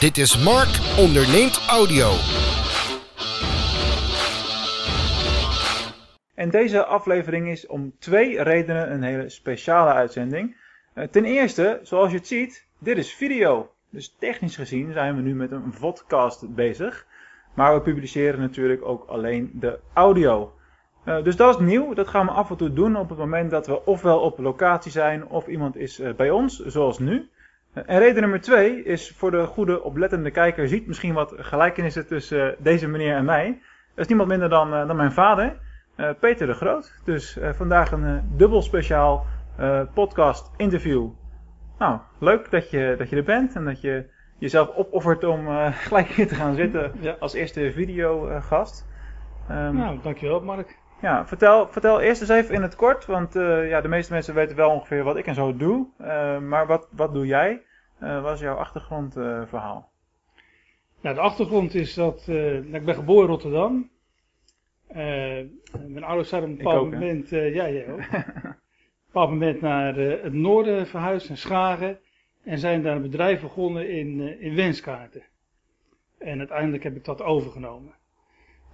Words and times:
Dit 0.00 0.16
is 0.16 0.44
Mark 0.44 0.98
onderneemt 0.98 1.66
audio. 1.68 2.08
En 6.34 6.50
deze 6.50 6.84
aflevering 6.84 7.48
is 7.48 7.66
om 7.66 7.92
twee 7.98 8.42
redenen 8.42 8.92
een 8.92 9.02
hele 9.02 9.28
speciale 9.28 9.90
uitzending. 9.90 10.56
Uh, 10.94 11.04
ten 11.04 11.24
eerste, 11.24 11.80
zoals 11.82 12.10
je 12.10 12.16
het 12.16 12.26
ziet, 12.26 12.66
dit 12.78 12.98
is 12.98 13.14
video. 13.14 13.70
Dus 13.90 14.16
technisch 14.18 14.56
gezien 14.56 14.92
zijn 14.92 15.16
we 15.16 15.22
nu 15.22 15.34
met 15.34 15.50
een 15.50 15.72
vodcast 15.72 16.54
bezig. 16.54 17.06
Maar 17.54 17.74
we 17.74 17.80
publiceren 17.80 18.40
natuurlijk 18.40 18.84
ook 18.84 19.04
alleen 19.08 19.50
de 19.54 19.78
audio. 19.92 20.52
Uh, 21.04 21.22
dus 21.22 21.36
dat 21.36 21.54
is 21.54 21.66
nieuw. 21.66 21.94
Dat 21.94 22.08
gaan 22.08 22.26
we 22.26 22.32
af 22.32 22.50
en 22.50 22.56
toe 22.56 22.72
doen 22.72 22.96
op 22.96 23.08
het 23.08 23.18
moment 23.18 23.50
dat 23.50 23.66
we 23.66 23.84
ofwel 23.84 24.20
op 24.20 24.38
locatie 24.38 24.90
zijn 24.90 25.28
of 25.28 25.46
iemand 25.46 25.76
is 25.76 26.00
uh, 26.00 26.14
bij 26.14 26.30
ons, 26.30 26.64
zoals 26.64 26.98
nu. 26.98 27.30
En 27.84 27.98
reden 27.98 28.20
nummer 28.20 28.40
twee 28.40 28.82
is 28.82 29.14
voor 29.16 29.30
de 29.30 29.46
goede 29.46 29.82
oplettende 29.82 30.30
kijker 30.30 30.68
ziet 30.68 30.86
misschien 30.86 31.14
wat 31.14 31.34
gelijkenissen 31.36 32.06
tussen 32.06 32.56
deze 32.58 32.88
meneer 32.88 33.14
en 33.14 33.24
mij. 33.24 33.60
Dat 33.94 34.04
is 34.04 34.06
niemand 34.06 34.28
minder 34.28 34.48
dan, 34.48 34.70
dan 34.70 34.96
mijn 34.96 35.12
vader, 35.12 35.56
Peter 36.20 36.46
de 36.46 36.54
Groot. 36.54 37.00
Dus 37.04 37.38
vandaag 37.52 37.92
een 37.92 38.22
dubbel 38.36 38.62
speciaal 38.62 39.26
podcast 39.94 40.50
interview. 40.56 41.08
Nou, 41.78 41.98
leuk 42.18 42.50
dat 42.50 42.70
je, 42.70 42.94
dat 42.98 43.10
je 43.10 43.16
er 43.16 43.24
bent 43.24 43.54
en 43.54 43.64
dat 43.64 43.80
je 43.80 44.04
jezelf 44.38 44.76
opoffert 44.76 45.24
om 45.24 45.46
gelijk 45.86 46.08
hier 46.08 46.28
te 46.28 46.34
gaan 46.34 46.54
zitten 46.54 46.92
ja. 47.00 47.16
als 47.18 47.34
eerste 47.34 47.72
videogast. 47.72 48.86
Um, 49.50 49.76
nou, 49.76 49.98
dankjewel 50.02 50.40
Mark. 50.40 50.78
Ja, 51.00 51.26
vertel, 51.26 51.68
vertel 51.68 52.00
eerst 52.00 52.20
eens 52.20 52.30
even 52.30 52.54
in 52.54 52.62
het 52.62 52.76
kort, 52.76 53.06
want 53.06 53.36
uh, 53.36 53.68
ja, 53.68 53.80
de 53.80 53.88
meeste 53.88 54.12
mensen 54.12 54.34
weten 54.34 54.56
wel 54.56 54.70
ongeveer 54.70 55.04
wat 55.04 55.16
ik 55.16 55.26
en 55.26 55.34
zo 55.34 55.56
doe. 55.56 55.86
Uh, 56.00 56.38
maar 56.38 56.66
wat, 56.66 56.88
wat 56.90 57.14
doe 57.14 57.26
jij? 57.26 57.62
Wat 57.98 58.32
is 58.32 58.40
jouw 58.40 58.56
achtergrondverhaal? 58.56 59.90
nou, 61.00 61.14
de 61.14 61.20
achtergrond 61.20 61.74
is 61.74 61.94
dat 61.94 62.28
ik 62.72 62.84
ben 62.84 62.94
geboren 62.94 63.22
in 63.22 63.30
Rotterdam. 63.30 63.90
mijn 65.86 66.04
ouders 66.04 66.28
zijn 66.28 66.42
op 66.42 66.48
een 66.48 66.56
bepaald 66.56 66.90
moment, 66.90 67.28
ja, 67.28 67.48
jij 67.48 67.92
ook. 67.92 67.98
op 67.98 68.12
een 68.12 68.56
bepaald 69.06 69.30
moment 69.30 69.60
naar 69.60 69.96
het 69.96 70.32
noorden 70.32 70.86
verhuisd, 70.86 71.28
naar 71.28 71.38
Schagen. 71.38 71.98
En 72.42 72.58
zijn 72.58 72.82
daar 72.82 72.96
een 72.96 73.02
bedrijf 73.02 73.40
begonnen 73.40 73.90
in, 73.90 74.40
in 74.40 74.54
wenskaarten. 74.54 75.22
En 76.18 76.38
uiteindelijk 76.38 76.82
heb 76.82 76.96
ik 76.96 77.04
dat 77.04 77.22
overgenomen. 77.22 77.94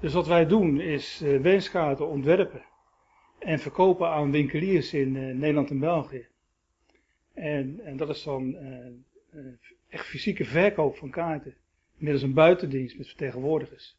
Dus 0.00 0.12
wat 0.12 0.26
wij 0.26 0.46
doen 0.46 0.80
is 0.80 1.20
wenskaarten 1.20 2.08
ontwerpen 2.08 2.62
en 3.38 3.58
verkopen 3.58 4.08
aan 4.08 4.30
winkeliers 4.30 4.94
in 4.94 5.12
Nederland 5.12 5.70
en 5.70 5.78
België. 5.78 6.26
En, 7.34 7.80
en 7.84 7.96
dat 7.96 8.08
is 8.08 8.22
dan 8.22 8.56
echt 9.88 10.06
fysieke 10.06 10.44
verkoop 10.44 10.96
van 10.96 11.10
kaarten. 11.10 11.54
Middels 11.96 12.22
een 12.22 12.34
buitendienst 12.34 12.98
met 12.98 13.06
vertegenwoordigers. 13.06 13.96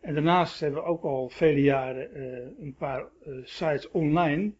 En 0.00 0.14
daarnaast 0.14 0.60
hebben 0.60 0.82
we 0.82 0.86
ook 0.86 1.02
al 1.02 1.28
vele 1.28 1.62
jaren 1.62 2.20
een 2.62 2.74
paar 2.74 3.08
sites 3.42 3.90
online. 3.90 4.52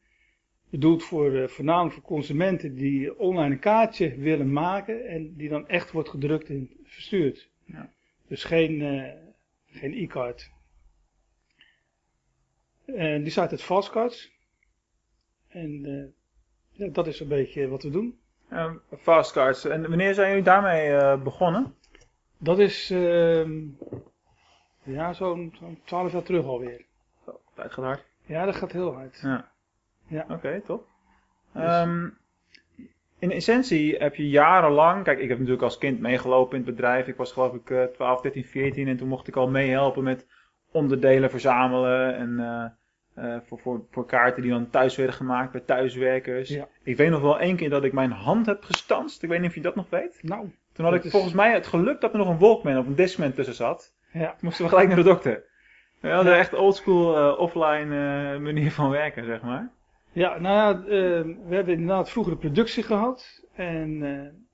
Bedoeld 0.70 1.02
voor, 1.04 1.50
voornamelijk 1.50 1.94
voor 1.94 2.02
consumenten 2.02 2.74
die 2.74 3.18
online 3.18 3.54
een 3.54 3.60
kaartje 3.60 4.16
willen 4.16 4.52
maken 4.52 5.06
en 5.06 5.34
die 5.36 5.48
dan 5.48 5.68
echt 5.68 5.90
wordt 5.90 6.08
gedrukt 6.08 6.48
en 6.48 6.70
verstuurd. 6.84 7.50
Ja. 7.64 7.92
Dus 8.28 8.44
geen 8.44 8.80
geen 9.76 9.94
e-card. 9.94 10.50
En 12.84 13.22
die 13.22 13.32
staat 13.32 13.50
het 13.50 13.62
Fastcards. 13.62 14.32
En 15.48 15.84
uh, 15.86 16.04
ja, 16.70 16.88
dat 16.92 17.06
is 17.06 17.20
een 17.20 17.28
beetje 17.28 17.68
wat 17.68 17.82
we 17.82 17.90
doen. 17.90 18.18
Uh, 18.52 18.72
fastcards. 18.98 19.64
En 19.64 19.88
wanneer 19.88 20.14
zijn 20.14 20.28
jullie 20.28 20.44
daarmee 20.44 20.90
uh, 20.90 21.22
begonnen? 21.22 21.74
Dat 22.38 22.58
is 22.58 22.90
ehm, 22.90 23.52
ja, 24.82 25.12
zo'n 25.12 25.54
zo 25.58 25.76
12 25.84 26.12
jaar 26.12 26.22
terug 26.22 26.44
alweer. 26.44 26.84
Zo, 27.24 27.40
tijd 27.54 27.72
gaat 27.72 27.84
hard. 27.84 28.04
Ja, 28.26 28.44
dat 28.44 28.56
gaat 28.56 28.72
heel 28.72 28.94
hard. 28.94 29.20
Ja. 29.22 29.48
ja. 30.06 30.22
Oké, 30.22 30.32
okay, 30.32 30.60
top. 30.60 30.86
Dus. 31.52 31.80
Um, 31.80 32.18
in 33.18 33.30
essentie 33.30 33.96
heb 33.96 34.14
je 34.14 34.28
jarenlang, 34.28 35.04
kijk 35.04 35.18
ik 35.18 35.28
heb 35.28 35.38
natuurlijk 35.38 35.64
als 35.64 35.78
kind 35.78 36.00
meegelopen 36.00 36.58
in 36.58 36.66
het 36.66 36.74
bedrijf. 36.74 37.06
Ik 37.06 37.16
was 37.16 37.32
geloof 37.32 37.54
ik 37.54 37.92
12, 37.92 38.20
13, 38.20 38.44
14 38.44 38.88
en 38.88 38.96
toen 38.96 39.08
mocht 39.08 39.28
ik 39.28 39.36
al 39.36 39.48
meehelpen 39.48 40.02
met 40.02 40.26
onderdelen 40.70 41.30
verzamelen 41.30 42.16
en 42.16 42.38
uh, 43.18 43.24
uh, 43.24 43.36
voor, 43.46 43.58
voor, 43.58 43.84
voor 43.90 44.06
kaarten 44.06 44.42
die 44.42 44.50
dan 44.50 44.70
thuis 44.70 44.96
werden 44.96 45.14
gemaakt 45.14 45.52
bij 45.52 45.60
thuiswerkers. 45.60 46.48
Ja. 46.48 46.68
Ik 46.82 46.96
weet 46.96 47.10
nog 47.10 47.20
wel 47.20 47.40
één 47.40 47.56
keer 47.56 47.70
dat 47.70 47.84
ik 47.84 47.92
mijn 47.92 48.10
hand 48.10 48.46
heb 48.46 48.64
gestanst. 48.64 49.22
Ik 49.22 49.28
weet 49.28 49.40
niet 49.40 49.48
of 49.48 49.54
je 49.54 49.60
dat 49.60 49.74
nog 49.74 49.90
weet. 49.90 50.18
Nou, 50.22 50.50
toen 50.72 50.84
had 50.84 50.94
ik 50.94 51.04
is... 51.04 51.10
volgens 51.10 51.32
mij 51.32 51.52
het 51.52 51.66
geluk 51.66 52.00
dat 52.00 52.12
er 52.12 52.18
nog 52.18 52.28
een 52.28 52.38
Walkman 52.38 52.78
of 52.78 52.86
een 52.86 52.94
Discman 52.94 53.32
tussen 53.32 53.54
zat. 53.54 53.94
Ja. 54.12 54.28
Toen 54.28 54.38
moesten 54.40 54.64
we 54.64 54.70
gelijk 54.70 54.88
naar 54.88 54.96
de 54.96 55.02
dokter. 55.02 55.44
We 56.00 56.08
hadden 56.08 56.32
ja. 56.32 56.38
echt 56.38 56.54
oldschool 56.54 57.18
uh, 57.18 57.38
offline 57.38 58.38
manier 58.38 58.72
van 58.72 58.90
werken, 58.90 59.24
zeg 59.24 59.42
maar. 59.42 59.70
Ja, 60.12 60.38
nou 60.38 60.54
ja, 60.56 60.82
we 61.48 61.54
hebben 61.54 61.74
inderdaad 61.74 62.10
vroeger 62.10 62.32
de 62.32 62.38
productie 62.38 62.82
gehad. 62.82 63.44
En 63.54 64.00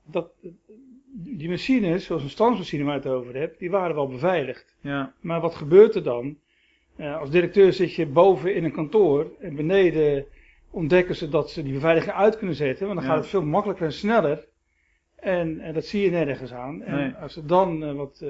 dat, 0.04 0.30
die 1.12 1.48
machines, 1.48 2.04
zoals 2.04 2.22
een 2.22 2.28
standsmachine 2.28 2.84
waar 2.84 2.94
je 2.94 3.00
het 3.00 3.08
over 3.08 3.34
hebt, 3.34 3.58
die 3.58 3.70
waren 3.70 3.94
wel 3.94 4.08
beveiligd. 4.08 4.76
Ja. 4.80 5.12
Maar 5.20 5.40
wat 5.40 5.54
gebeurt 5.54 5.94
er 5.94 6.02
dan? 6.02 6.36
Uh, 7.02 7.18
als 7.18 7.30
directeur 7.30 7.72
zit 7.72 7.94
je 7.94 8.06
boven 8.06 8.54
in 8.54 8.64
een 8.64 8.72
kantoor 8.72 9.26
en 9.40 9.54
beneden 9.54 10.24
ontdekken 10.70 11.16
ze 11.16 11.28
dat 11.28 11.50
ze 11.50 11.62
die 11.62 11.72
beveiliging 11.72 12.14
uit 12.14 12.36
kunnen 12.38 12.56
zetten, 12.56 12.86
want 12.86 12.98
dan 12.98 13.08
ja. 13.08 13.14
gaat 13.14 13.22
het 13.22 13.30
veel 13.30 13.44
makkelijker 13.44 13.86
en 13.86 13.92
sneller. 13.92 14.46
En, 15.16 15.60
en 15.60 15.74
dat 15.74 15.84
zie 15.84 16.02
je 16.02 16.10
nergens 16.10 16.52
aan. 16.52 16.82
En 16.82 16.96
nee. 16.96 17.14
als 17.20 17.36
er 17.36 17.46
dan 17.46 17.82
uh, 17.82 17.92
wat, 17.92 18.24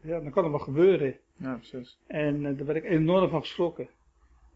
ja, 0.00 0.20
dan 0.20 0.30
kan 0.30 0.44
er 0.44 0.50
wat 0.50 0.62
gebeuren. 0.62 1.16
Ja, 1.36 1.54
precies. 1.54 1.98
En 2.06 2.42
daar 2.42 2.66
ben 2.66 2.76
ik 2.76 2.84
enorm 2.84 3.28
van 3.28 3.40
geschrokken. 3.40 3.88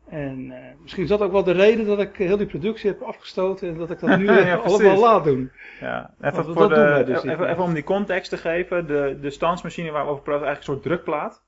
En 0.09 0.51
uh, 0.51 0.57
misschien 0.83 1.03
is 1.03 1.09
dat 1.09 1.21
ook 1.21 1.33
wel 1.33 1.45
de 1.45 1.53
reden 1.53 1.87
dat 1.87 2.01
ik 2.01 2.17
heel 2.17 2.37
die 2.37 2.47
productie 2.47 2.91
heb 2.91 3.03
afgestoten 3.03 3.69
en 3.69 3.77
dat 3.77 3.91
ik 3.91 4.01
dat 4.01 4.19
nu 4.19 4.33
ja, 4.33 4.55
allemaal 4.57 4.99
laat 4.99 5.25
doen. 5.25 5.51
Ja, 5.81 6.15
even, 6.21 6.45
voor 6.45 6.69
de, 6.69 7.03
dus 7.07 7.25
even, 7.25 7.51
even, 7.51 7.63
om 7.63 7.75
die 7.75 7.85
context 7.85 8.31
te 8.31 8.37
geven. 8.37 8.87
De, 8.87 9.19
de 9.21 9.31
standsmachine 9.31 9.91
waar 9.91 10.05
we 10.05 10.11
over 10.11 10.23
praten 10.23 10.43
is 10.43 10.47
eigenlijk 10.47 10.83
een 10.83 10.91
soort 10.91 11.03
drukplaat. 11.03 11.43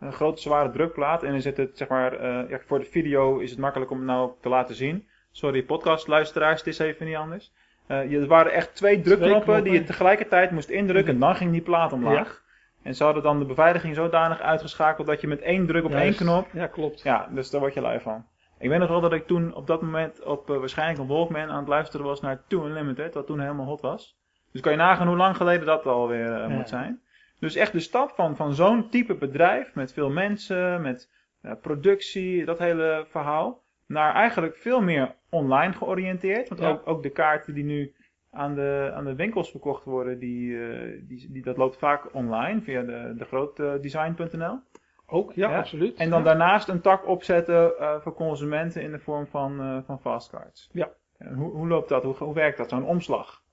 Een 0.00 0.12
grote 0.12 0.40
zware 0.40 0.70
drukplaat. 0.70 1.22
En 1.22 1.30
dan 1.30 1.40
zit 1.40 1.56
het, 1.56 1.76
zeg 1.76 1.88
maar, 1.88 2.12
uh, 2.12 2.50
ja, 2.50 2.58
voor 2.66 2.78
de 2.78 2.84
video 2.84 3.38
is 3.38 3.50
het 3.50 3.58
makkelijk 3.58 3.90
om 3.90 3.96
het 3.96 4.06
nou 4.06 4.30
te 4.40 4.48
laten 4.48 4.74
zien. 4.74 5.08
Sorry 5.30 5.62
podcastluisteraars, 5.62 6.58
het 6.58 6.68
is 6.68 6.78
even 6.78 7.06
niet 7.06 7.16
anders. 7.16 7.52
Uh, 7.88 8.12
er 8.12 8.26
waren 8.26 8.52
echt 8.52 8.74
twee 8.74 9.00
drukknoppen 9.00 9.64
die 9.64 9.72
je 9.72 9.84
tegelijkertijd 9.84 10.50
moest 10.50 10.68
indrukken 10.68 11.14
en 11.14 11.20
dan 11.20 11.36
ging 11.36 11.52
die 11.52 11.60
plaat 11.60 11.92
omlaag. 11.92 12.28
Ja. 12.28 12.42
En 12.82 12.94
ze 12.94 13.04
hadden 13.04 13.22
dan 13.22 13.38
de 13.38 13.44
beveiliging 13.44 13.94
zodanig 13.94 14.40
uitgeschakeld 14.40 15.06
dat 15.06 15.20
je 15.20 15.26
met 15.26 15.40
één 15.40 15.66
druk 15.66 15.84
op 15.84 15.90
ja, 15.90 16.00
één 16.00 16.14
knop... 16.14 16.46
Ja, 16.52 16.66
klopt. 16.66 17.02
Ja, 17.02 17.28
dus 17.30 17.50
daar 17.50 17.60
word 17.60 17.74
je 17.74 17.80
lui 17.80 18.00
van. 18.00 18.26
Ik 18.58 18.68
weet 18.68 18.78
nog 18.78 18.88
wel 18.88 19.00
dat 19.00 19.12
ik 19.12 19.26
toen 19.26 19.54
op 19.54 19.66
dat 19.66 19.82
moment 19.82 20.22
op 20.22 20.50
uh, 20.50 20.58
waarschijnlijk 20.58 20.98
een 20.98 21.06
Walkman 21.06 21.50
aan 21.50 21.58
het 21.58 21.68
luisteren 21.68 22.06
was 22.06 22.20
naar 22.20 22.42
Too 22.48 22.66
Unlimited, 22.66 23.14
wat 23.14 23.26
toen 23.26 23.40
helemaal 23.40 23.66
hot 23.66 23.80
was. 23.80 24.16
Dus 24.52 24.60
kan 24.60 24.72
je 24.72 24.78
nagaan 24.78 25.06
hoe 25.06 25.16
lang 25.16 25.36
geleden 25.36 25.66
dat 25.66 25.86
alweer 25.86 26.30
uh, 26.30 26.38
ja. 26.38 26.48
moet 26.48 26.68
zijn. 26.68 27.02
Dus 27.44 27.54
echt 27.54 27.72
de 27.72 27.80
stap 27.80 28.10
van, 28.10 28.36
van 28.36 28.54
zo'n 28.54 28.88
type 28.88 29.14
bedrijf, 29.14 29.74
met 29.74 29.92
veel 29.92 30.10
mensen, 30.10 30.82
met 30.82 31.10
uh, 31.42 31.52
productie, 31.60 32.44
dat 32.44 32.58
hele 32.58 33.06
verhaal, 33.08 33.62
naar 33.86 34.14
eigenlijk 34.14 34.56
veel 34.56 34.80
meer 34.80 35.14
online 35.30 35.72
georiënteerd. 35.72 36.48
Want 36.48 36.60
ja. 36.60 36.68
ook, 36.68 36.86
ook 36.88 37.02
de 37.02 37.10
kaarten 37.10 37.54
die 37.54 37.64
nu 37.64 37.94
aan 38.30 38.54
de, 38.54 38.90
aan 38.94 39.04
de 39.04 39.14
winkels 39.14 39.50
verkocht 39.50 39.84
worden, 39.84 40.18
die, 40.18 40.48
uh, 40.48 41.02
die, 41.08 41.32
die, 41.32 41.42
dat 41.42 41.56
loopt 41.56 41.76
vaak 41.76 42.14
online 42.14 42.60
via 42.60 42.82
de, 42.82 43.14
de 43.16 43.24
grootdesign.nl. 43.24 44.58
Ook, 45.06 45.32
ja, 45.32 45.50
ja, 45.50 45.58
absoluut. 45.58 45.96
En 45.96 46.10
dan 46.10 46.18
ja. 46.18 46.24
daarnaast 46.24 46.68
een 46.68 46.80
tak 46.80 47.06
opzetten 47.08 47.72
uh, 47.80 48.00
voor 48.00 48.14
consumenten 48.14 48.82
in 48.82 48.90
de 48.90 48.98
vorm 48.98 49.26
van, 49.26 49.60
uh, 49.60 49.78
van 49.86 50.00
fastcards. 50.00 50.68
Ja. 50.72 50.92
En 51.18 51.34
hoe, 51.34 51.50
hoe 51.50 51.68
loopt 51.68 51.88
dat? 51.88 52.02
Hoe, 52.02 52.14
hoe 52.14 52.34
werkt 52.34 52.56
dat, 52.56 52.68
zo'n 52.68 52.84
omslag? 52.84 53.43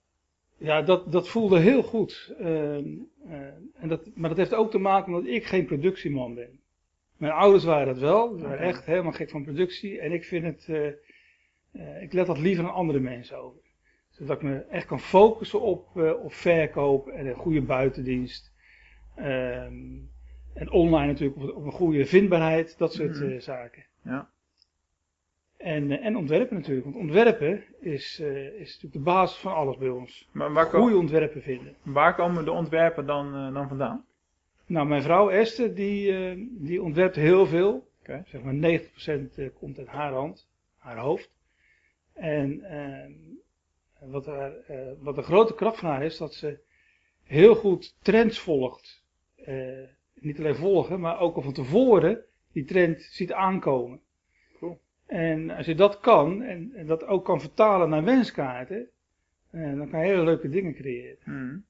Ja, 0.62 0.82
dat, 0.82 1.12
dat 1.12 1.30
voelde 1.30 1.60
heel 1.60 1.84
goed. 1.84 2.36
Uh, 2.40 2.76
en 2.76 3.88
dat, 3.88 4.10
maar 4.16 4.30
dat 4.30 4.38
heeft 4.38 4.54
ook 4.54 4.72
te 4.72 4.78
maken 4.78 5.14
omdat 5.14 5.32
ik 5.32 5.46
geen 5.46 5.66
productieman 5.66 6.36
ben. 6.36 6.60
Mijn 7.18 7.34
ouders 7.34 7.64
waren 7.64 7.88
dat 7.88 8.00
wel. 8.00 8.38
Ze 8.38 8.44
waren 8.44 8.68
echt 8.68 8.86
helemaal 8.86 9.12
gek 9.12 9.30
van 9.30 9.44
productie. 9.44 10.00
En 10.00 10.12
ik 10.12 10.24
vind 10.24 10.44
het, 10.44 10.68
ik 12.02 12.14
let 12.14 12.28
dat 12.28 12.38
liever 12.38 12.64
aan 12.64 12.74
andere 12.74 13.00
mensen 13.00 13.38
over 13.38 13.62
zodat 14.12 14.36
ik 14.36 14.44
me 14.44 14.58
echt 14.58 14.86
kan 14.86 15.00
focussen 15.00 15.62
op, 15.62 15.96
op 16.24 16.34
verkoop 16.34 17.08
en 17.08 17.26
een 17.26 17.36
goede 17.36 17.62
buitendienst. 17.62 18.52
Um, 19.18 20.10
en 20.54 20.72
online 20.72 21.08
natuurlijk 21.08 21.42
op, 21.42 21.56
op, 21.56 21.66
een 21.66 21.72
goede 21.72 22.06
vindbaarheid, 22.06 22.78
dat 22.78 22.94
soort 22.94 23.20
uh, 23.20 23.40
zaken. 23.40 23.86
Ja. 24.04 24.30
En, 25.64 25.92
uh, 25.92 26.06
en 26.06 26.18
ontwerpen 26.18 26.56
natuurlijk, 26.56 26.86
want 26.86 26.98
ontwerpen 26.98 27.64
is, 27.80 28.20
is 28.60 28.74
natuurlijk 28.74 28.94
de 28.94 29.00
basis 29.00 29.38
van 29.38 29.54
alles 29.54 29.78
bij 29.78 29.90
ons. 29.90 30.30
Maar 30.32 30.54
waar 30.54 30.66
goede 30.66 30.98
ontwerpen 30.98 31.42
vinden. 31.42 31.76
Waar 31.82 32.16
komen 32.16 32.46
de 32.46 32.52
ontwerpen 32.52 33.06
dan, 33.06 33.54
dan 33.54 33.68
vandaan? 33.68 34.06
Nou, 34.66 34.88
mijn 34.88 35.02
vrouw 35.02 35.30
Esther, 35.30 35.76
die, 35.76 36.14
die 36.50 36.82
ontwerpt 36.82 37.16
heel 37.16 37.46
veel. 37.46 37.90
Okay. 38.00 38.24
Zeg 38.26 38.42
maar 38.42 38.80
90% 38.82 39.54
komt 39.60 39.78
uit 39.78 39.88
haar 39.88 40.14
hand, 40.14 40.48
haar 40.78 40.98
hoofd. 40.98 41.30
En 42.14 42.64
wat, 44.00 44.28
uh, 44.28 44.48
wat 45.00 45.16
de 45.16 45.22
grote 45.22 45.56
kracht 45.56 45.80
van 45.80 45.90
haar 45.90 46.04
is, 46.04 46.18
dat 46.18 46.34
ze 46.34 46.60
heel 47.24 47.56
goed 47.56 47.96
trends 48.02 48.40
volgt. 48.40 49.04
Eh, 49.36 49.84
niet 50.14 50.40
alleen 50.40 50.56
volgen, 50.56 51.00
maar 51.00 51.20
ook 51.20 51.36
al 51.36 51.42
van 51.42 51.54
tevoren 51.54 52.24
die 52.52 52.66
trend 52.66 53.02
ziet 53.02 53.34
aankomen. 53.34 54.02
En 55.12 55.50
als 55.50 55.66
je 55.66 55.76
dat 55.76 56.00
kan, 56.00 56.42
en, 56.42 56.72
en 56.76 56.86
dat 56.86 57.06
ook 57.06 57.26
kan 57.26 57.42
vertalen 57.42 57.90
naar 57.90 58.04
wenskaarten, 58.04 58.88
eh, 59.50 59.76
dan 59.76 59.90
kan 59.90 60.00
je 60.00 60.06
hele 60.06 60.24
leuke 60.24 60.50
dingen 60.50 60.74
creëren. 60.74 61.66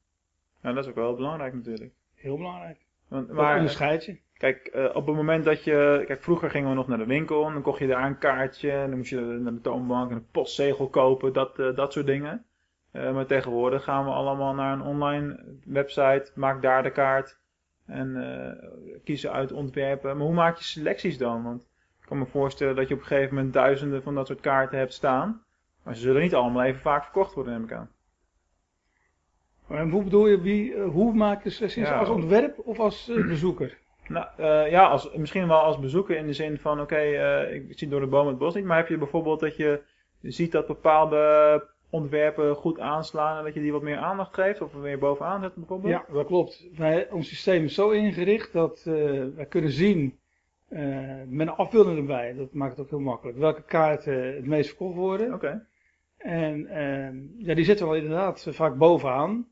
Ja, 0.62 0.74
dat 0.74 0.84
is 0.84 0.90
ook 0.90 0.96
wel 0.96 1.16
belangrijk 1.16 1.54
natuurlijk. 1.54 1.92
Heel 2.16 2.38
belangrijk. 2.38 2.78
Want, 3.08 3.32
Maar 3.32 3.56
onderscheid 3.56 4.06
je. 4.06 4.18
Kijk, 4.34 4.68
eh, 4.68 4.84
op 4.94 5.06
het 5.08 5.16
moment 5.16 5.46
dat 5.46 5.64
je... 5.64 6.04
Kijk, 6.06 6.24
vroeger 6.24 6.50
gingen 6.50 6.70
we 6.70 6.76
nog 6.76 6.88
naar 6.88 6.98
de 6.98 7.06
winkel 7.06 7.46
en 7.46 7.54
dan 7.54 7.62
kocht 7.62 7.80
je 7.80 7.88
daar 7.88 8.06
een 8.06 8.18
kaartje. 8.18 8.72
En 8.72 8.88
dan 8.88 8.98
moest 8.98 9.10
je 9.10 9.20
naar 9.20 9.54
de 9.54 9.62
toonbank 9.62 10.10
en 10.10 10.16
een 10.16 10.28
postzegel 10.32 10.88
kopen, 10.88 11.34
dat, 11.34 11.60
eh, 11.60 11.76
dat 11.76 11.94
soort 11.94 12.06
dingen. 12.06 12.46
Eh, 12.92 13.14
maar 13.14 13.26
tegenwoordig 13.26 13.84
gaan 13.84 14.06
we 14.06 14.12
allemaal 14.12 14.54
naar 14.54 14.74
een 14.74 14.82
online 14.82 15.40
website, 15.66 16.32
maak 16.36 16.62
daar 16.62 16.84
de 16.84 16.92
kaart. 16.92 17.40
En 17.86 19.00
kiezen 19.04 19.32
uit 19.32 19.52
ontwerpen. 19.52 20.18
Maar 20.18 20.26
hoe 20.26 20.36
maak 20.36 20.58
je 20.58 20.64
selecties 20.64 21.18
dan? 21.18 21.44
Want 21.44 21.68
kan 22.12 22.20
me 22.20 22.26
voorstellen 22.26 22.76
dat 22.76 22.88
je 22.88 22.94
op 22.94 23.00
een 23.00 23.06
gegeven 23.06 23.36
moment 23.36 23.54
duizenden 23.54 24.04
van 24.04 24.16
dat 24.16 24.28
soort 24.28 24.40
kaarten 24.40 24.78
hebt 24.78 24.94
staan. 24.94 25.44
Maar 25.84 25.96
ze 25.96 26.02
zullen 26.02 26.22
niet 26.22 26.36
allemaal 26.36 26.64
even 26.64 26.82
vaak 26.82 27.04
verkocht 27.04 27.34
worden, 27.34 27.54
neem 27.54 27.64
ik 27.64 27.72
aan. 27.72 27.90
Maar 29.68 29.90
hoe 29.90 30.04
bedoel 30.04 30.28
je, 30.28 30.42
wie, 30.42 30.74
eh, 30.74 30.90
hoe 30.90 31.14
maak 31.14 31.44
je? 31.44 31.72
Ja. 31.76 31.98
Als 31.98 32.10
ontwerp 32.10 32.60
of 32.60 32.80
als 32.80 33.10
eh, 33.10 33.28
bezoeker? 33.36 33.78
Nou, 34.08 34.26
eh, 34.38 34.72
ja, 34.72 34.88
als, 34.88 35.14
misschien 35.16 35.48
wel 35.48 35.60
als 35.60 35.80
bezoeker 35.80 36.18
in 36.18 36.26
de 36.26 36.34
zin 36.34 36.58
van, 36.58 36.82
oké, 36.82 37.00
ik 37.52 37.78
zie 37.78 37.88
door 37.88 38.00
de 38.00 38.08
boom 38.08 38.28
het 38.28 38.38
bos 38.38 38.56
niet. 38.56 38.66
Maar 38.66 38.78
heb 38.78 38.88
je 38.88 38.98
bijvoorbeeld 38.98 39.40
dat 39.40 39.56
je 39.56 39.82
ziet 40.22 40.52
dat 40.52 40.68
bepaalde 40.68 41.68
ontwerpen 41.90 42.56
goed 42.56 42.80
aanslaan 42.80 43.38
en 43.38 43.44
dat 43.44 43.54
je 43.54 43.62
die 43.62 43.72
wat 43.72 43.82
meer 43.82 43.98
aandacht 43.98 44.34
geeft? 44.34 44.62
Of 44.62 44.74
er 44.74 44.82
weer 44.82 45.00
bovenaan 45.00 45.42
zet 45.42 45.56
bijvoorbeeld? 45.56 45.94
Ja, 45.94 46.06
dat 46.14 46.26
klopt. 46.26 46.68
Wij, 46.78 47.10
ons 47.12 47.28
systeem 47.28 47.64
is 47.64 47.74
zo 47.74 47.90
ingericht 47.90 48.54
dat 48.54 48.82
wij 49.36 49.46
kunnen 49.50 49.72
zien, 49.72 50.20
met 51.28 51.48
een 51.48 51.50
afbeelding 51.50 51.98
erbij, 51.98 52.34
dat 52.34 52.54
maakt 52.54 52.72
het 52.72 52.80
ook 52.80 52.90
heel 52.90 53.00
makkelijk, 53.00 53.38
welke 53.38 53.64
kaarten 53.64 54.36
het 54.36 54.46
meest 54.46 54.68
verkocht 54.70 54.96
worden. 54.96 55.34
Oké. 55.34 55.68
En 56.18 56.68
ehm, 56.68 57.18
ja, 57.38 57.54
die 57.54 57.66
zitten 57.66 57.86
wel 57.86 57.96
inderdaad 57.96 58.48
vaak 58.50 58.78
bovenaan. 58.78 59.48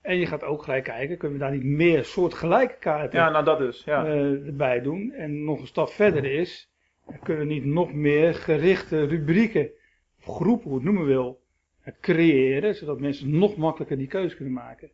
En 0.00 0.18
je 0.18 0.26
gaat 0.26 0.42
ook 0.44 0.62
gelijk 0.62 0.84
kijken, 0.84 1.18
kunnen 1.18 1.38
we 1.38 1.44
daar 1.44 1.52
niet 1.52 1.64
meer 1.64 2.04
soortgelijke 2.04 2.76
kaarten 2.78 3.18
Ja, 3.18 3.30
nou 3.30 3.44
dat 3.44 3.58
dus. 3.58 3.84
Ja. 3.84 4.06
eh, 4.06 4.46
erbij 4.46 4.80
doen. 4.80 5.12
En 5.12 5.44
nog 5.44 5.60
een 5.60 5.66
stap 5.66 5.88
verder 5.88 6.24
is, 6.24 6.70
eh, 7.06 7.22
kunnen 7.22 7.46
we 7.46 7.52
niet 7.52 7.64
nog 7.64 7.92
meer 7.92 8.34
gerichte 8.34 9.04
rubrieken, 9.04 9.70
of 10.18 10.34
groepen, 10.34 10.64
hoe 10.64 10.74
het 10.74 10.84
noemen 10.84 11.04
wil, 11.04 11.40
eh, 11.82 11.94
creëren, 12.00 12.74
zodat 12.74 13.00
mensen 13.00 13.38
nog 13.38 13.56
makkelijker 13.56 13.98
die 13.98 14.06
keuze 14.06 14.36
kunnen 14.36 14.54
maken. 14.54 14.90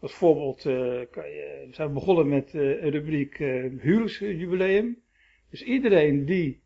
Als 0.00 0.14
voorbeeld, 0.14 0.66
eh, 0.66 1.00
kan 1.10 1.30
je, 1.30 1.64
we 1.68 1.74
zijn 1.74 1.92
begonnen 1.92 2.28
met 2.28 2.54
eh, 2.54 2.82
een 2.82 2.90
rubriek 2.90 3.40
eh 3.40 3.64
huwelijksjubileum. 3.80 4.98
Dus 5.50 5.62
iedereen 5.62 6.24
die 6.24 6.60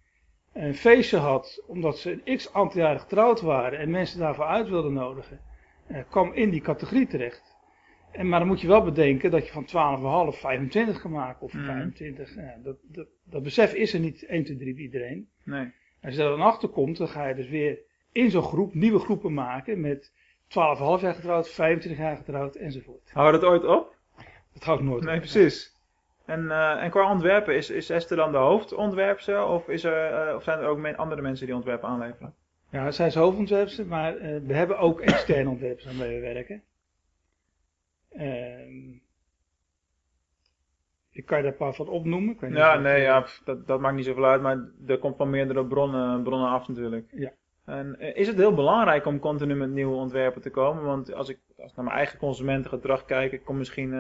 een 0.53 0.75
feestje 0.75 1.17
had, 1.17 1.65
omdat 1.67 1.99
ze 1.99 2.21
een 2.25 2.37
x 2.37 2.53
aantal 2.53 2.81
jaren 2.81 3.01
getrouwd 3.01 3.41
waren 3.41 3.79
en 3.79 3.91
mensen 3.91 4.19
daarvoor 4.19 4.45
uit 4.45 4.69
wilden 4.69 4.93
nodigen, 4.93 5.41
kwam 6.11 6.33
in 6.33 6.51
die 6.51 6.61
categorie 6.61 7.07
terecht. 7.07 7.57
En, 8.13 8.29
maar 8.29 8.39
dan 8.39 8.49
moet 8.49 8.61
je 8.61 8.67
wel 8.67 8.85
bedenken 8.85 9.31
dat 9.31 9.47
je 9.47 9.53
van 9.53 10.33
12,5 10.35 10.39
25 10.39 11.01
kan 11.01 11.11
maken 11.11 11.43
of 11.43 11.53
Mhm. 11.53 11.65
25. 11.65 12.35
Ja, 12.35 12.59
dat, 12.63 12.77
dat, 12.83 13.07
dat 13.25 13.43
besef 13.43 13.75
is 13.75 13.95
er 13.95 14.01
niet 14.01 14.25
1, 14.25 14.45
2, 14.45 14.57
3 14.57 14.75
bij 14.75 14.83
iedereen. 14.83 15.29
Nee. 15.45 15.73
Als 16.03 16.15
je 16.15 16.21
daar 16.21 16.31
dan 16.31 16.41
achter 16.41 16.69
komt, 16.69 16.97
dan 16.97 17.09
ga 17.09 17.29
je 17.29 17.35
dus 17.35 17.49
weer 17.49 17.79
in 18.13 18.31
zo'n 18.31 18.43
groep 18.43 18.75
nieuwe 18.75 18.99
groepen 18.99 19.35
maken 19.35 19.81
met 19.81 20.13
12,5 20.53 21.03
jaar 21.03 21.15
getrouwd, 21.15 21.49
25 21.51 22.01
jaar 22.01 22.17
getrouwd 22.17 22.55
enzovoort. 22.55 23.11
Hou 23.13 23.33
dat 23.33 23.45
ooit 23.45 23.65
op? 23.65 23.95
Dat 24.53 24.65
houdt 24.65 24.83
nooit 24.83 25.05
Nee, 25.05 25.15
op. 25.15 25.21
precies. 25.21 25.77
En, 26.25 26.51
eh, 26.51 26.83
en 26.83 26.91
qua 26.91 27.11
ontwerpen, 27.11 27.57
is, 27.57 27.71
is 27.71 27.91
Esther 27.91 28.17
dan 28.17 28.33
de 28.33 28.39
hoofdontwerpster? 28.39 29.45
Of, 29.47 29.69
is 29.69 29.85
er, 29.85 30.13
eh, 30.29 30.35
of 30.35 30.43
zijn 30.43 30.59
er 30.59 30.67
ook 30.67 30.79
men- 30.79 30.97
andere 30.97 31.23
mensen 31.23 31.47
die 31.47 31.55
ontwerpen 31.55 31.89
aanleveren? 31.89 32.35
Ja, 32.71 32.91
zij 32.91 33.07
is 33.07 33.15
hoofdontwerpster, 33.15 33.87
maar 33.87 34.17
eh, 34.17 34.41
we 34.43 34.55
hebben 34.55 34.79
ook 34.79 35.01
externe 35.01 35.49
ontwerpers 35.51 35.85
waarmee 35.85 36.15
we 36.21 36.21
werken. 36.35 36.63
Ehm, 38.11 38.91
ik 41.11 41.27
kan 41.27 41.37
je 41.37 41.43
daar 41.43 41.53
een 41.53 41.59
paar 41.59 41.75
van 41.75 41.89
opnoemen. 41.89 42.35
Ik 42.35 42.41
weet 42.41 42.51
niet 42.51 42.59
Ja, 42.59 42.79
nee, 42.79 43.01
ja, 43.03 43.21
pff, 43.21 43.43
dat, 43.45 43.67
dat 43.67 43.81
maakt 43.81 43.97
niet 43.97 44.05
zoveel 44.05 44.25
uit, 44.25 44.43
maar 44.43 44.59
er 44.87 44.99
komt 44.99 45.17
van 45.17 45.31
meerdere 45.31 45.67
bronnen, 45.67 46.23
bronnen 46.23 46.49
af 46.49 46.69
natuurlijk. 46.69 47.09
Ja. 47.11 47.33
En 47.65 47.99
eh, 47.99 48.17
is 48.17 48.27
het 48.27 48.37
heel 48.37 48.55
belangrijk 48.55 49.07
om 49.07 49.19
continu 49.19 49.55
met 49.55 49.71
nieuwe 49.71 49.95
ontwerpen 49.95 50.43
te 50.43 50.51
komen? 50.51 50.85
Want 50.85 51.15
als 51.15 51.29
ik, 51.29 51.39
als 51.59 51.75
naar 51.75 51.85
mijn 51.85 51.97
eigen 51.97 52.19
consumentengedrag 52.19 53.05
kijk, 53.05 53.33
ik 53.33 53.45
kom 53.45 53.57
misschien, 53.57 53.93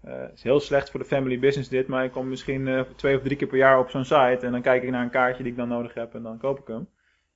het 0.00 0.32
is 0.34 0.42
heel 0.42 0.60
slecht 0.60 0.90
voor 0.90 1.00
de 1.00 1.06
family 1.06 1.38
business 1.38 1.68
dit, 1.68 1.86
maar 1.86 2.04
ik 2.04 2.12
kom 2.12 2.28
misschien 2.28 2.86
twee 2.96 3.16
of 3.16 3.22
drie 3.22 3.36
keer 3.36 3.48
per 3.48 3.58
jaar 3.58 3.78
op 3.78 3.90
zo'n 3.90 4.04
site 4.04 4.38
en 4.40 4.52
dan 4.52 4.62
kijk 4.62 4.82
ik 4.82 4.90
naar 4.90 5.02
een 5.02 5.10
kaartje 5.10 5.42
die 5.42 5.52
ik 5.52 5.58
dan 5.58 5.68
nodig 5.68 5.94
heb 5.94 6.14
en 6.14 6.22
dan 6.22 6.38
koop 6.38 6.58
ik 6.58 6.66
hem. 6.66 6.88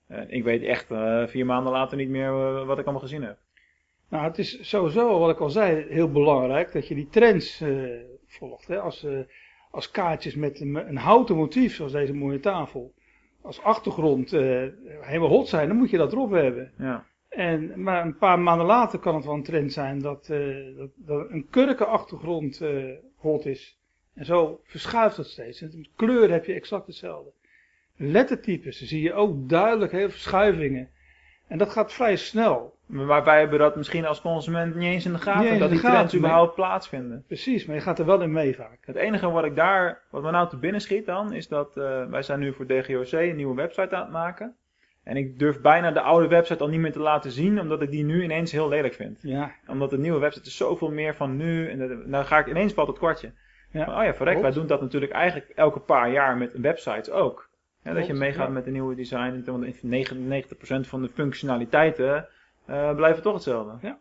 En 0.06 0.30
ik 0.30 0.44
weet 0.44 0.62
echt 0.62 0.86
vier 1.30 1.46
maanden 1.46 1.72
later 1.72 1.96
niet 1.96 2.08
meer 2.08 2.32
wat 2.64 2.78
ik 2.78 2.84
allemaal 2.84 3.02
gezien 3.02 3.22
heb. 3.22 3.38
Nou, 4.08 4.24
het 4.24 4.38
is 4.38 4.68
sowieso, 4.68 5.18
wat 5.18 5.30
ik 5.30 5.40
al 5.40 5.50
zei, 5.50 5.86
heel 5.88 6.10
belangrijk 6.10 6.72
dat 6.72 6.88
je 6.88 6.94
die 6.94 7.08
trends 7.08 7.64
volgt. 8.26 8.66
Hè? 8.66 8.80
Als, 8.80 9.06
als 9.70 9.90
kaartjes 9.90 10.34
met 10.34 10.60
een 10.60 10.96
houten 10.96 11.36
motief, 11.36 11.74
zoals 11.74 11.92
deze 11.92 12.14
mooie 12.14 12.40
tafel, 12.40 12.94
als 13.46 13.62
achtergrond 13.62 14.32
eh, 14.32 14.66
helemaal 15.00 15.28
hot 15.28 15.48
zijn, 15.48 15.68
dan 15.68 15.76
moet 15.76 15.90
je 15.90 15.96
dat 15.96 16.12
erop 16.12 16.30
hebben. 16.30 16.72
Ja, 16.78 17.06
En, 17.28 17.82
maar 17.82 18.04
een 18.04 18.16
paar 18.16 18.38
maanden 18.38 18.66
later 18.66 18.98
kan 18.98 19.14
het 19.14 19.24
wel 19.24 19.34
een 19.34 19.42
trend 19.42 19.72
zijn 19.72 19.98
dat, 19.98 20.28
eh, 20.28 20.76
dat, 20.76 20.90
dat 20.94 21.30
een 21.30 21.46
kurken 21.50 21.88
achtergrond 21.88 22.60
eh, 22.60 22.92
hot 23.16 23.46
is. 23.46 23.78
En 24.14 24.24
zo 24.24 24.60
verschuift 24.64 25.16
dat 25.16 25.26
steeds. 25.26 25.60
En 25.60 25.70
met 25.74 25.88
kleur 25.96 26.30
heb 26.30 26.44
je 26.44 26.52
exact 26.52 26.86
hetzelfde. 26.86 27.30
Lettertypes 27.96 28.82
zie 28.82 29.02
je 29.02 29.12
ook 29.12 29.48
duidelijk 29.48 29.92
heel 29.92 30.00
veel 30.00 30.10
verschuivingen. 30.10 30.90
En 31.46 31.58
dat 31.58 31.70
gaat 31.70 31.92
vrij 31.92 32.16
snel. 32.16 32.75
Maar 32.86 33.24
wij 33.24 33.38
hebben 33.38 33.58
dat 33.58 33.76
misschien 33.76 34.06
als 34.06 34.20
consument 34.20 34.74
niet 34.74 34.88
eens 34.88 35.04
in 35.04 35.12
de 35.12 35.18
gaten, 35.18 35.58
dat 35.58 35.70
die 35.70 35.78
gaten, 35.78 35.96
trends 35.96 36.12
nee. 36.12 36.22
überhaupt 36.22 36.54
plaatsvinden. 36.54 37.24
Precies, 37.26 37.66
maar 37.66 37.76
je 37.76 37.82
gaat 37.82 37.98
er 37.98 38.06
wel 38.06 38.20
in 38.20 38.32
mee 38.32 38.56
vaak. 38.56 38.78
Het 38.80 38.96
enige 38.96 39.30
wat 39.30 39.44
ik 39.44 39.56
daar, 39.56 40.02
wat 40.10 40.22
me 40.22 40.30
nou 40.30 40.48
te 40.48 40.56
binnen 40.56 40.80
schiet 40.80 41.06
dan, 41.06 41.32
is 41.32 41.48
dat 41.48 41.76
eh, 41.76 42.04
wij 42.04 42.22
zijn 42.22 42.40
nu 42.40 42.52
voor 42.52 42.66
DGOC 42.66 43.12
een 43.12 43.36
nieuwe 43.36 43.54
website 43.54 43.96
aan 43.96 44.02
het 44.02 44.10
maken. 44.10 44.56
En 45.02 45.16
ik 45.16 45.38
durf 45.38 45.60
bijna 45.60 45.90
de 45.90 46.00
oude 46.00 46.28
website 46.28 46.62
al 46.62 46.68
niet 46.68 46.80
meer 46.80 46.92
te 46.92 47.00
laten 47.00 47.30
zien, 47.30 47.60
omdat 47.60 47.82
ik 47.82 47.90
die 47.90 48.04
nu 48.04 48.22
ineens 48.22 48.52
heel 48.52 48.68
lelijk 48.68 48.94
vind. 48.94 49.18
Ja, 49.22 49.54
Omdat 49.66 49.90
de 49.90 49.98
nieuwe 49.98 50.18
website 50.18 50.46
is 50.46 50.56
zoveel 50.56 50.90
meer 50.90 51.14
van 51.14 51.36
nu, 51.36 51.70
en 51.70 52.04
dan 52.06 52.24
ga 52.24 52.38
ik 52.38 52.46
ineens 52.46 52.72
valt 52.72 52.88
het 52.88 52.98
kwartje. 52.98 53.32
Ja, 53.70 53.98
oh 53.98 54.04
ja, 54.04 54.14
verrek, 54.14 54.40
wij 54.40 54.50
doen 54.50 54.66
dat 54.66 54.80
natuurlijk 54.80 55.12
eigenlijk 55.12 55.52
elke 55.54 55.80
paar 55.80 56.10
jaar 56.10 56.36
met 56.36 56.52
websites 56.52 57.10
ook. 57.10 57.48
Ja, 57.82 57.92
dat 57.92 58.06
je 58.06 58.14
meegaat 58.14 58.46
ja. 58.46 58.52
met 58.52 58.64
de 58.64 58.70
nieuwe 58.70 58.94
design, 58.94 59.42
want 59.44 59.66
99% 60.84 60.88
van 60.88 61.02
de 61.02 61.08
functionaliteiten 61.08 62.28
blijven 62.96 63.22
toch 63.22 63.34
hetzelfde. 63.34 63.96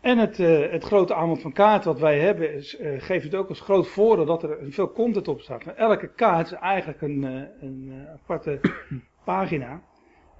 En 0.00 0.18
het, 0.18 0.38
eh, 0.40 0.70
het 0.70 0.84
grote 0.84 1.14
aanbod 1.14 1.40
van 1.40 1.52
kaarten 1.52 1.92
wat 1.92 2.00
wij 2.00 2.18
hebben 2.18 2.54
is, 2.54 2.76
eh, 2.76 3.00
geeft 3.00 3.24
het 3.24 3.34
ook 3.34 3.48
als 3.48 3.60
groot 3.60 3.88
voordeel 3.88 4.24
dat 4.24 4.42
er 4.42 4.58
veel 4.68 4.92
content 4.92 5.28
op 5.28 5.40
staat. 5.40 5.64
Elke 5.64 6.08
kaart 6.14 6.46
is 6.46 6.52
eigenlijk 6.52 7.02
een, 7.02 7.24
eh, 7.24 7.62
een 7.62 7.92
eh, 7.92 8.12
aparte 8.12 8.60
pagina 9.24 9.82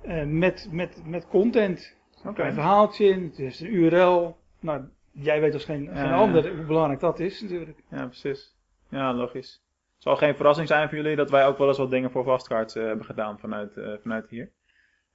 eh, 0.03 0.25
met, 0.25 0.69
met, 0.71 1.03
met 1.07 1.29
content. 1.29 1.97
Oké. 2.25 2.43
Een 2.43 2.53
verhaaltje 2.53 3.05
in, 3.05 3.25
het 3.25 3.39
is 3.39 3.61
een 3.61 3.75
URL. 3.75 4.37
Nou, 4.61 4.85
jij 5.13 5.41
weet 5.41 5.55
als 5.55 5.65
geen, 5.65 5.83
Ja, 5.83 5.95
geen 5.95 6.09
ja. 6.09 6.17
ander 6.17 6.57
hoe 6.57 6.67
belangrijk 6.67 7.01
dat 7.01 7.21
is 7.21 7.43
natuurlijk. 7.43 7.83
Ja, 7.91 8.07
precies. 8.07 8.57
Ja, 8.89 9.15
logisch. 9.15 9.63
Het 9.95 10.03
zal 10.03 10.17
geen 10.17 10.37
verrassing 10.37 10.69
zijn 10.69 10.89
voor 10.89 10.99
jullie 10.99 11.17
dat 11.17 11.31
wij 11.31 11.47
ook 11.47 11.59
wel 11.59 11.69
eens 11.69 11.79
wat 11.79 11.91
dingen 11.91 12.11
voor 12.11 12.41
eh, 12.41 12.67
hebben 12.75 13.05
gedaan 13.05 13.39
vanuit, 13.39 13.77
eh, 13.77 13.93
vanuit 14.03 14.29
hier. 14.29 14.51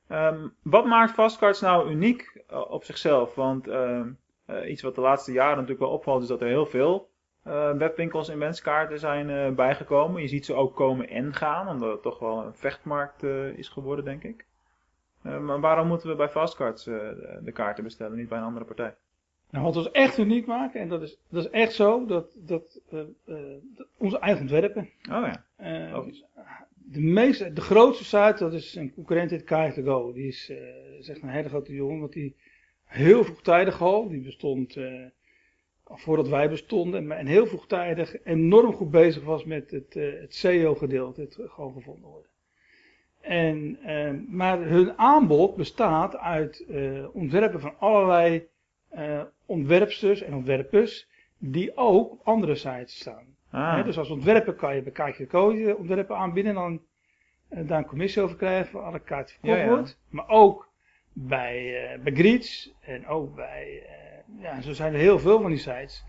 Ehm, 0.08 0.48
wat 0.62 0.86
maakt 0.86 1.12
Fastcards 1.12 1.62
nou 1.62 1.92
uniek 1.92 2.42
eh, 2.48 2.72
op 2.72 2.84
zichzelf? 2.84 3.36
Want 3.36 3.68
ehm, 3.68 4.10
eh, 4.46 4.70
iets 4.70 4.82
wat 4.82 4.96
de 4.96 5.02
laatste 5.02 5.32
jaren 5.32 5.54
natuurlijk 5.54 5.80
wel 5.80 5.90
opvalt 5.90 6.22
is 6.22 6.28
dat 6.28 6.42
er 6.42 6.48
heel 6.48 6.66
veel 6.66 7.12
eh, 7.44 7.72
webwinkels 7.72 8.30
en 8.30 8.40
wenskaarten 8.40 9.00
zijn 9.00 9.56
bijgekomen. 9.56 10.22
Je 10.22 10.28
ziet 10.28 10.46
ze 10.46 10.54
ook 10.54 10.76
komen 10.76 11.10
en 11.10 11.34
gaan, 11.34 11.68
omdat 11.68 11.92
het 11.92 12.02
toch 12.02 12.20
wel 12.20 12.46
een 12.46 12.54
vechtmarkt 12.54 13.24
is 13.56 13.70
geworden, 13.70 14.06
denk 14.06 14.24
ik. 14.24 14.46
Maar 15.22 15.60
waarom 15.60 15.88
moeten 15.88 16.10
we 16.10 16.16
bij 16.16 16.30
Fastcards 16.30 16.84
de, 16.84 17.52
kaarten 17.54 17.84
bestellen, 17.84 18.18
niet 18.18 18.30
bij 18.30 18.38
een 18.38 18.44
andere 18.44 18.66
partij? 18.66 18.96
Nou, 19.50 19.66
wat 19.66 19.76
ons 19.76 19.92
echt 19.92 20.18
uniek 20.18 20.46
maken, 20.46 20.82
en 20.82 20.90
dat 20.90 21.02
is, 21.02 21.18
dat 21.30 21.46
is 21.46 21.50
echt 21.50 21.74
zo, 21.74 22.06
dat, 22.06 22.36
dat, 22.36 22.80
dat 22.90 23.08
onze 23.98 24.20
eigen 24.20 24.42
ontwerpen. 24.42 24.90
Oh 25.12 25.28
ja, 25.28 25.44
logisch. 25.92 26.24
De, 26.94 27.02
meeste, 27.02 27.54
de 27.54 27.62
grootste 27.62 28.04
site, 28.04 28.36
dat 28.38 28.54
is 28.54 28.76
een 28.76 28.94
concurrent 28.94 29.32
in 29.32 29.42
Kaart2Go. 29.42 30.14
Die 30.14 30.28
is, 30.28 30.52
echt 31.08 31.22
een 31.22 31.30
hele 31.30 31.50
grote 31.50 31.74
jongen, 31.74 32.00
want 32.00 32.14
die 32.14 32.36
heel 32.84 33.24
vroegtijdig 33.24 33.82
al, 33.82 34.08
die 34.10 34.22
bestond 34.22 34.78
al 35.84 35.98
voordat 35.98 36.28
wij 36.28 36.50
bestonden, 36.50 37.12
en, 37.12 37.28
heel 37.28 37.48
vroegtijdig 37.48 38.24
enorm 38.24 38.74
goed 38.74 38.92
bezig 38.92 39.24
was 39.24 39.44
met 39.44 39.72
het, 39.72 39.96
eh, 39.96 40.20
het 40.20 40.36
SEO-gedeelte, 40.36 41.22
het 41.22 41.38
gewoon 41.40 41.74
gevonden 41.74 42.10
worden. 42.10 42.32
En, 43.22 43.78
maar 44.30 44.62
hun 44.62 44.98
aanbod 44.98 45.56
bestaat 45.56 46.18
uit 46.18 46.66
ontwerpen 47.14 47.60
van 47.60 47.80
allerlei 47.80 48.48
ontwerpsters 49.46 50.22
en 50.22 50.34
ontwerpers 50.34 51.08
die 51.38 51.78
ook 51.78 52.12
op 52.12 52.22
andere 52.24 52.56
sites 52.56 53.00
staan. 53.00 53.33
Ah, 53.54 53.86
dus 53.86 53.98
als 53.98 54.10
ontwerper 54.10 54.54
kan 54.54 54.76
je 54.76 54.82
bij 54.82 54.92
Kaartje 54.92 55.76
ontwerpen 55.78 56.16
aanbieden 56.18 56.56
en 56.56 56.58
dan 56.62 56.82
eh, 57.50 57.68
daar 57.68 57.78
een 57.78 57.86
commissie 57.86 58.22
over 58.22 58.36
krijgen 58.38 58.68
voor 58.72 58.82
alle 58.82 59.00
kaarten 59.00 59.34
verkocht 59.36 59.58
Ja, 59.58 59.64
ja. 59.64 59.70
wordt. 59.70 60.00
Maar 60.10 60.28
ook 60.30 60.70
bij, 61.14 61.84
eh 61.94 62.00
bij 62.00 62.14
Greets 62.14 62.74
en 62.82 63.08
ook 63.08 63.36
bij, 63.36 63.84
eh, 63.88 64.42
ja, 64.44 64.62
zo 64.62 64.72
zijn 64.74 64.94
er 64.94 65.00
heel 65.00 65.20
veel 65.20 65.42
van 65.42 65.50
die 65.50 65.60
sites 65.60 66.04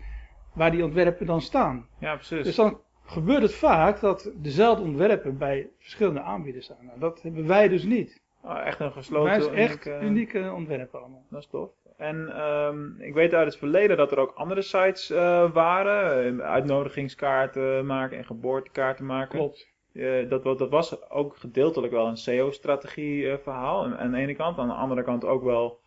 waar 0.53 0.71
die 0.71 0.83
ontwerpen 0.83 1.25
dan 1.25 1.41
staan. 1.41 1.87
ja, 1.99 2.15
precies. 2.15 2.43
Dus 2.43 2.55
dan 2.55 2.79
gebeurt 3.05 3.41
het 3.41 3.53
vaak 3.53 3.99
dat 3.99 4.31
dezelfde 4.35 4.83
ontwerpen 4.83 5.37
bij 5.37 5.67
verschillende 5.79 6.21
aanbieders 6.21 6.65
staan. 6.65 6.85
Nou, 6.85 6.99
dat 6.99 7.21
hebben 7.21 7.47
wij 7.47 7.67
dus 7.67 7.83
niet. 7.83 8.21
Ah, 8.41 8.65
echt 8.67 8.79
een 8.79 8.91
gesloten... 8.91 9.29
wij 9.31 9.41
zijn 9.41 9.55
echt 9.55 9.85
unieke- 9.87 10.05
unieke 10.05 10.51
ontwerpen 10.53 10.99
allemaal. 10.99 11.23
Dat 11.29 11.41
is 11.41 11.47
tof. 11.47 11.69
En 11.97 12.29
ehm, 12.29 13.01
ik 13.01 13.13
weet 13.13 13.33
uit 13.33 13.45
het 13.45 13.57
verleden 13.57 13.97
dat 13.97 14.11
er 14.11 14.19
ook 14.19 14.33
andere 14.35 14.61
sites 14.61 15.09
eh, 15.09 15.51
waren. 15.51 16.41
uitnodigingskaarten 16.41 17.85
maken 17.85 18.17
en 18.17 18.25
geboortekaarten 18.25 19.05
maken. 19.05 19.37
Klopt. 19.37 19.73
Eh, 19.93 20.29
dat, 20.29 20.43
dat 20.43 20.69
was 20.69 21.09
ook 21.09 21.37
gedeeltelijk 21.37 21.93
wel 21.93 22.07
een 22.07 22.17
SEO-strategie 22.17 23.29
eh, 23.29 23.37
verhaal. 23.37 23.83
Aan, 23.83 23.97
aan 23.97 24.11
de 24.11 24.17
ene 24.17 24.35
kant. 24.35 24.57
Aan 24.57 24.67
de 24.67 24.73
andere 24.73 25.03
kant 25.03 25.25
ook 25.25 25.43
wel 25.43 25.83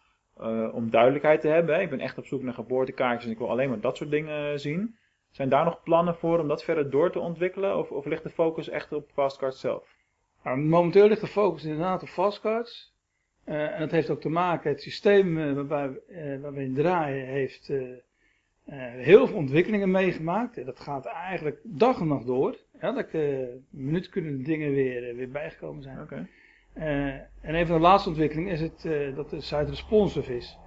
om 0.72 0.90
duidelijkheid 0.90 1.40
te 1.40 1.48
hebben. 1.48 1.74
Hè. 1.74 1.80
Ik 1.80 1.90
ben 1.90 2.00
echt 2.00 2.18
op 2.18 2.26
zoek 2.26 2.42
naar 2.42 2.54
geboortekaartjes 2.54 3.24
en 3.24 3.30
ik 3.30 3.38
wil 3.38 3.50
alleen 3.50 3.68
maar 3.68 3.80
dat 3.80 3.96
soort 3.96 4.10
dingen 4.10 4.60
zien. 4.60 4.96
Zijn 5.30 5.48
daar 5.48 5.64
nog 5.64 5.82
plannen 5.82 6.14
voor 6.14 6.38
om 6.38 6.48
dat 6.48 6.64
verder 6.64 6.90
door 6.90 7.12
te 7.12 7.18
ontwikkelen? 7.18 7.76
Of, 7.76 7.90
of 7.90 8.04
ligt 8.04 8.22
de 8.22 8.30
focus 8.30 8.68
echt 8.68 8.92
op 8.92 9.10
Fastcards 9.12 9.60
zelf? 9.60 9.96
Nou, 10.44 10.58
momenteel 10.58 11.08
ligt 11.08 11.20
de 11.20 11.26
focus 11.26 11.64
inderdaad 11.64 12.02
op 12.02 12.08
fastcards. 12.08 12.96
Eh, 13.48 13.74
en 13.74 13.80
dat 13.80 13.90
heeft 13.90 14.10
ook 14.10 14.20
te 14.20 14.28
maken, 14.28 14.70
het 14.70 14.82
systeem 14.82 15.38
eh, 15.38 15.52
waarbij, 15.52 16.00
eh, 16.08 16.40
waar 16.40 16.52
we 16.52 16.62
in 16.62 16.74
draaien 16.74 17.26
heeft 17.26 17.72
heel 18.96 19.26
veel 19.26 19.36
ontwikkelingen 19.36 19.90
meegemaakt. 19.90 20.58
En 20.58 20.64
dat 20.64 20.80
gaat 20.80 21.06
eigenlijk 21.06 21.60
dag 21.62 22.00
en 22.00 22.06
nacht 22.06 22.26
door. 22.26 22.56
Elke 22.78 23.48
minuut 23.70 24.08
kunnen 24.08 24.42
dingen 24.42 24.72
weer, 24.72 25.16
weer 25.16 25.30
bijgekomen 25.30 25.82
zijn. 25.82 26.28
Eh, 26.72 27.06
en 27.40 27.54
een 27.54 27.66
van 27.66 27.76
de 27.76 27.82
laatste 27.82 28.08
ontwikkelingen 28.08 28.52
is 28.52 28.60
het, 28.60 28.82
dat 29.14 29.30
de 29.30 29.40
site 29.40 29.64
responsive 29.64 30.36
is. 30.36 30.58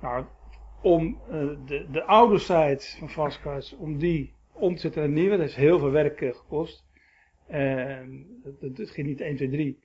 Nou, 0.00 0.24
om 0.82 1.18
de, 1.66 1.86
de 1.90 2.04
oude 2.04 2.38
site 2.38 2.96
van 2.98 3.10
Fastcards, 3.10 3.76
om 3.76 3.98
die 3.98 4.32
om 4.52 4.74
te 4.74 4.80
zetten 4.80 5.00
naar 5.00 5.10
een 5.10 5.16
nieuwe, 5.16 5.30
dat 5.30 5.40
heeft 5.40 5.56
heel 5.56 5.78
veel 5.78 5.90
werk 5.90 6.18
gekost. 6.18 6.84
Dat 8.60 8.90
ging 8.90 9.06
niet 9.06 9.20
1, 9.20 9.36
2, 9.36 9.48
3. 9.48 9.78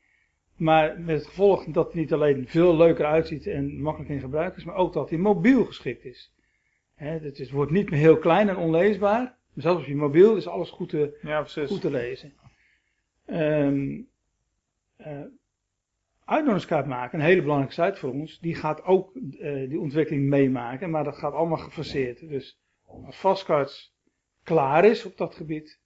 Maar 0.62 1.00
met 1.00 1.16
het 1.16 1.28
gevolg 1.28 1.66
dat 1.66 1.86
het 1.86 1.94
niet 1.94 2.14
alleen 2.14 2.48
veel 2.48 2.76
leuker 2.76 3.06
uitziet 3.06 3.48
en 3.48 3.82
makkelijk 3.82 4.12
in 4.12 4.20
gebruik 4.20 4.56
is, 4.56 4.64
maar 4.64 4.76
ook 4.76 4.94
dat 4.94 5.10
hij 5.10 5.20
mobiel 5.20 5.66
geschikt 5.66 6.06
is. 6.06 6.34
Het, 6.96 7.40
is, 7.40 7.52
wordt 7.52 7.72
niet 7.72 7.90
meer 7.90 8.00
heel 8.00 8.18
klein 8.18 8.50
en 8.50 8.58
onleesbaar. 8.58 9.22
Maar 9.22 9.64
zelfs 9.64 9.82
op 9.82 9.88
je 9.88 9.96
mobiel 9.96 10.36
is 10.36 10.48
alles 10.48 10.70
goed 10.70 10.90
te, 10.90 11.20
Ja, 11.22 11.44
goed 11.44 11.82
te 11.82 11.92
lezen. 11.92 12.34
Eh, 14.96 15.22
uitnodigingskaart 16.26 16.86
maken, 16.86 17.20
een 17.20 17.26
hele 17.26 17.42
belangrijke 17.42 17.84
site 17.84 18.00
voor 18.00 18.12
ons, 18.12 18.40
die 18.40 18.56
gaat 18.56 18.84
ook 18.84 19.16
eh, 19.16 19.70
die 19.70 19.80
ontwikkeling 19.80 20.30
meemaken, 20.30 20.90
maar 20.90 21.04
dat 21.04 21.18
gaat 21.18 21.34
allemaal 21.34 21.58
gefaseerd. 21.58 22.30
Dus 22.30 22.60
als 22.86 23.16
Fastcards 23.16 23.96
klaar 24.44 24.86
is 24.86 25.06
op 25.06 25.18
dat 25.18 25.36
gebied, 25.36 25.80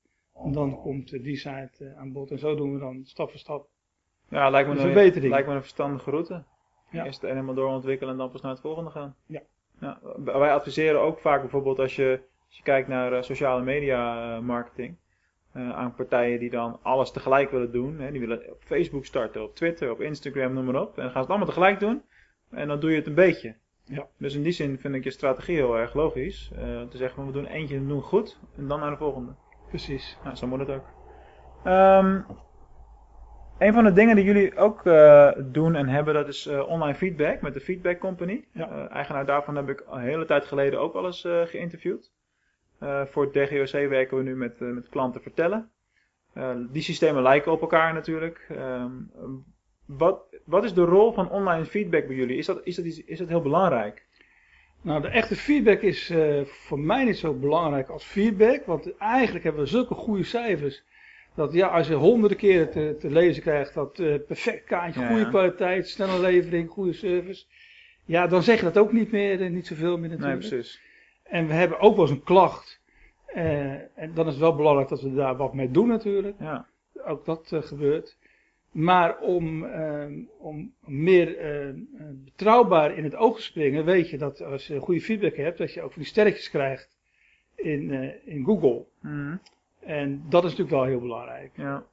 dan 0.52 0.82
komt 0.82 1.10
die 1.10 1.38
site 1.38 1.72
eh, 1.80 1.98
aan 1.98 2.12
bod. 2.12 2.32
En 2.32 2.40
zo 2.40 2.56
doen 2.56 2.74
we 2.74 2.80
dan 2.80 3.06
stap 3.06 3.30
voor 3.30 3.40
stap. 3.40 3.74
Ja, 4.30 4.50
lijkt 4.50 4.70
me, 4.70 4.76
Een 4.76 4.82
verbetering. 4.82 5.32
lijkt 5.32 5.48
me 5.48 5.54
een 5.54 5.62
verstandige 5.62 6.10
route. 6.10 6.44
Ja. 6.90 7.06
Eerst 7.06 7.22
het 7.22 7.30
een 7.30 7.36
helemaal 7.36 7.56
doorontwikkelen 7.56 8.12
en 8.14 8.20
dan 8.20 8.32
pas 8.32 8.42
naar 8.42 8.52
het 8.52 8.62
volgende 8.62 8.90
gaan. 8.92 9.16
Ja. 9.26 9.42
ja. 9.80 10.00
Wij 10.24 10.54
adviseren 10.54 11.02
ook 11.02 11.20
vaak 11.20 11.42
bijvoorbeeld 11.42 11.80
als 11.80 11.96
je, 11.96 12.20
als 12.48 12.58
je 12.58 12.64
kijkt 12.64 12.88
naar 12.88 13.14
eh, 13.14 13.22
sociale 13.22 13.64
media 13.64 14.34
eh, 14.36 14.40
marketing. 14.42 14.96
eh, 15.54 15.72
aan 15.72 15.94
partijen 15.94 16.40
die 16.40 16.50
dan 16.50 16.80
alles 16.82 17.12
tegelijk 17.12 17.52
willen 17.52 17.72
doen. 17.72 18.00
Hè. 18.00 18.12
Die 18.12 18.20
willen 18.20 18.52
op 18.52 18.62
Facebook 18.66 19.06
starten, 19.06 19.44
op 19.44 19.56
Twitter, 19.56 19.92
op 19.92 20.02
Instagram, 20.02 20.54
noem 20.54 20.66
maar 20.66 20.82
op. 20.82 20.98
En 20.98 21.04
dan 21.04 21.04
gaan 21.04 21.12
ze 21.14 21.20
het 21.20 21.30
allemaal 21.30 21.48
tegelijk 21.48 21.80
doen. 21.80 22.02
En 22.52 22.68
dan 22.68 22.80
doe 22.80 22.90
je 22.90 22.96
het 22.98 23.08
een 23.08 23.14
beetje. 23.16 23.56
Ja. 23.84 24.08
Dus 24.18 24.36
in 24.36 24.44
die 24.44 24.52
zin 24.52 24.80
vind 24.80 24.96
ik 24.96 25.04
je 25.04 25.12
strategie 25.12 25.56
heel 25.56 25.78
erg 25.78 25.94
logisch. 25.94 26.52
eh, 26.56 26.82
te 26.82 26.98
zeggen, 26.98 27.16
van, 27.16 27.26
we 27.26 27.32
doen 27.32 27.46
eentje 27.46 27.80
we 27.80 27.88
doen 27.88 28.02
goed. 28.02 28.40
En 28.58 28.68
dan 28.68 28.80
naar 28.80 28.92
de 28.92 28.98
volgende. 28.98 29.32
Precies. 29.70 30.18
Ja, 30.24 30.36
zo 30.36 30.48
moet 30.48 30.60
het 30.60 30.70
ook. 30.70 30.86
Ehm, 31.64 32.22
een 33.58 33.74
van 33.74 33.84
de 33.84 33.94
dingen 33.94 34.16
die 34.16 34.26
jullie 34.26 34.58
ook 34.58 34.86
eh, 34.86 35.32
doen 35.38 35.76
en 35.76 35.88
hebben, 35.88 36.14
dat 36.14 36.28
is 36.28 36.46
eh, 36.46 36.68
online 36.68 36.96
feedback 36.96 37.42
met 37.42 37.54
de 37.54 37.60
Feedback 37.60 38.00
Company. 38.00 38.46
Ja. 38.52 38.70
Eh, 38.70 38.96
eigenaar 38.96 39.26
daarvan 39.26 39.56
heb 39.56 39.70
ik 39.70 39.84
een 39.90 40.02
hele 40.02 40.26
tijd 40.26 40.46
geleden 40.46 40.80
ook 40.80 40.94
wel 40.94 41.06
eens 41.06 41.28
geïnterviewd. 41.46 42.14
Voor 43.06 43.24
het 43.24 43.34
DGOC 43.34 43.90
werken 43.90 44.18
we 44.18 44.24
nu 44.24 44.36
met, 44.36 44.60
met 44.60 44.90
klanten 44.90 45.22
vertellen. 45.22 45.70
Die 46.72 46.82
systemen 46.82 47.22
lijken 47.22 47.52
op 47.52 47.62
elkaar 47.62 47.94
natuurlijk. 47.94 48.46
Ehm, 48.50 48.92
wat, 49.86 50.22
wat 50.46 50.64
is 50.64 50.74
de 50.74 50.84
rol 50.84 51.14
van 51.14 51.30
online 51.30 51.66
feedback 51.66 52.08
bij 52.08 52.16
jullie? 52.16 52.38
Is 52.38 52.46
dat, 52.46 52.62
is 52.64 52.76
dat, 52.76 52.86
iets- 52.86 53.04
is 53.04 53.18
dat 53.18 53.28
heel 53.28 53.42
belangrijk? 53.42 54.06
Nou, 54.82 55.02
de 55.02 55.08
echte 55.08 55.36
feedback 55.36 55.82
is 55.82 56.14
voor 56.46 56.80
mij 56.80 57.04
niet 57.04 57.18
zo 57.18 57.34
belangrijk 57.34 57.90
als 57.90 58.04
feedback. 58.04 58.66
Want 58.66 58.98
eigenlijk 58.98 59.44
hebben 59.44 59.64
we 59.64 59.70
zulke 59.70 59.94
goede 59.94 60.24
cijfers. 60.24 60.84
Dat 61.36 61.54
ja, 61.54 61.68
als 61.68 61.88
je 61.88 61.94
honderden 61.94 62.38
keren 62.38 62.70
te, 62.72 62.96
te 63.00 63.10
lezen 63.12 63.42
krijgt 63.42 63.74
dat 63.74 64.00
eh, 64.00 64.16
perfect 64.28 64.64
kaartje, 64.64 65.02
Ja, 65.02 65.08
goede 65.08 65.22
ja. 65.22 65.30
kwaliteit, 65.30 65.88
snelle 65.90 66.20
levering, 66.20 66.70
goede 66.70 66.94
service. 66.94 67.46
Ja, 68.06 68.28
dan 68.28 68.44
zeg 68.44 68.58
je 68.58 68.64
dat 68.64 68.78
ook 68.78 68.92
niet 68.92 69.12
meer, 69.12 69.42
eh, 69.42 69.50
niet 69.50 69.68
zoveel 69.68 69.98
meer 69.98 70.10
Nee, 70.10 70.18
natuurlijk. 70.18 70.48
precies. 70.50 70.82
en 71.24 71.48
we 71.48 71.54
hebben 71.54 71.80
ook 71.80 71.96
wel 71.96 72.06
eens 72.06 72.16
een 72.16 72.24
klacht. 72.24 72.82
Eh, 73.26 73.72
en 73.74 74.14
dan 74.14 74.26
is 74.26 74.32
het 74.32 74.42
wel 74.42 74.56
belangrijk 74.56 74.90
dat 74.90 75.02
we 75.02 75.14
daar 75.14 75.36
wat 75.38 75.54
mee 75.54 75.72
doen 75.72 75.88
natuurlijk. 75.88 76.36
Ja. 76.40 76.68
Ook 77.06 77.26
dat 77.26 77.52
gebeurt. 77.60 78.18
Maar 78.72 79.20
om, 79.20 79.66
eh, 79.66 80.06
om 80.38 80.74
meer 80.86 81.36
betrouwbaar 82.14 82.98
in 82.98 83.04
het 83.04 83.16
oog 83.16 83.36
te 83.36 83.42
springen, 83.42 83.86
weet 83.86 84.10
je 84.10 84.18
dat 84.18 84.42
als 84.42 84.68
je 84.68 84.80
goede 84.80 85.02
feedback 85.02 85.36
hebt, 85.36 85.58
dat 85.58 85.74
je 85.74 85.82
ook 85.82 85.92
van 85.92 86.02
die 86.02 86.12
sterretjes 86.12 86.50
krijgt 86.50 86.98
in, 87.56 87.92
in 88.26 88.44
Google. 88.46 88.86
Mhm. 89.02 89.36
En 89.86 90.24
dat 90.30 90.44
is 90.44 90.50
natuurlijk 90.50 90.78
wel 90.78 90.86
heel 90.86 91.00
belangrijk. 91.00 91.52
ja. 91.56 91.84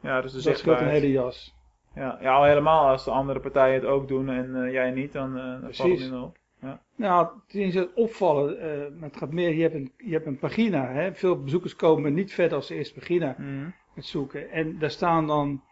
Ja, 0.00 0.20
dus 0.20 0.32
de 0.32 0.42
dat 0.42 0.58
scheelt 0.58 0.80
een 0.80 0.88
hele 0.88 1.10
jas. 1.10 1.54
Ja, 1.94 2.18
ja, 2.20 2.34
al 2.34 2.44
helemaal 2.44 2.88
als 2.88 3.04
de 3.04 3.10
andere 3.10 3.40
partijen 3.40 3.74
het 3.74 3.84
ook 3.84 4.08
doen 4.08 4.28
en 4.28 4.64
eh, 4.64 4.72
jij 4.72 4.90
niet, 4.90 5.12
dan, 5.12 5.38
eh 5.38 5.60
dan 5.60 5.74
valt 5.74 6.00
het 6.00 6.12
op. 6.12 6.36
Nou, 6.96 7.28
ten 7.46 7.60
eerste 7.60 7.78
het 7.78 7.92
opvallen, 7.94 8.56
maar 8.98 9.08
het 9.08 9.18
gaat 9.18 9.32
meer, 9.32 9.54
je 9.54 9.62
hebt 9.62 9.74
een, 9.74 9.92
je 9.96 10.12
hebt 10.12 10.26
een 10.26 10.38
pagina. 10.38 10.92
Hè? 10.92 11.14
Veel 11.14 11.42
bezoekers 11.42 11.76
komen 11.76 12.14
niet 12.14 12.32
verder 12.32 12.56
als 12.56 12.68
de 12.68 12.74
eerste 12.74 12.98
pagina. 12.98 13.34
Mhm. 13.38 13.68
met 13.94 14.04
zoeken. 14.04 14.50
En 14.50 14.78
daar 14.78 14.90
staan 14.90 15.26
dan 15.26 15.62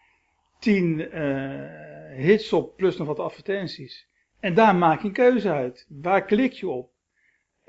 10 0.58 1.10
eh, 1.10 2.16
hits 2.16 2.52
op 2.52 2.76
plus 2.76 2.96
nog 2.96 3.06
wat 3.06 3.18
advertenties. 3.18 4.08
En 4.40 4.54
daar 4.54 4.74
maak 4.76 5.00
je 5.00 5.06
een 5.06 5.12
keuze 5.12 5.50
uit. 5.50 5.86
Waar 5.88 6.24
klik 6.24 6.52
je 6.52 6.68
op? 6.68 6.89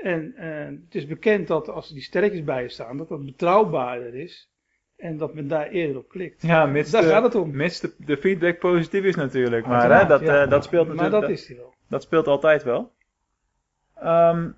En 0.03 0.33
eh, 0.35 0.65
het 0.65 0.95
is 0.95 1.05
bekend 1.07 1.47
dat 1.47 1.69
als 1.69 1.87
er 1.87 1.93
die 1.93 2.03
sterretjes 2.03 2.43
bij 2.43 2.61
je 2.61 2.69
staan, 2.69 2.97
dat 2.97 3.09
dat 3.09 3.25
betrouwbaarder 3.25 4.15
is. 4.15 4.49
En 4.97 5.17
dat 5.17 5.33
men 5.33 5.47
daar 5.47 5.67
eerder 5.67 5.97
op 5.97 6.09
klikt. 6.09 6.41
Ja, 6.41 6.65
mits, 6.65 6.91
Daar 6.91 7.01
de, 7.01 7.07
gaat 7.07 7.23
het 7.23 7.35
om. 7.35 7.55
mits 7.55 7.79
de, 7.79 7.93
de 7.97 8.17
feedback 8.17 8.59
positief 8.59 9.03
is 9.03 9.15
natuurlijk. 9.15 9.65
Maar 9.65 9.99
hè, 9.99 10.07
dat, 10.07 10.21
ja. 10.21 10.43
eh, 10.43 10.49
dat 10.49 10.63
speelt 10.63 10.87
Maar 10.87 10.95
natuurlijk. 10.95 11.21
dat 11.21 11.29
dat, 11.29 11.39
is 11.39 11.45
die 11.45 11.55
wel. 11.57 11.73
dat 11.87 12.01
speelt 12.03 12.27
altijd 12.27 12.63
wel. 12.63 12.91
Ehm, 13.95 14.49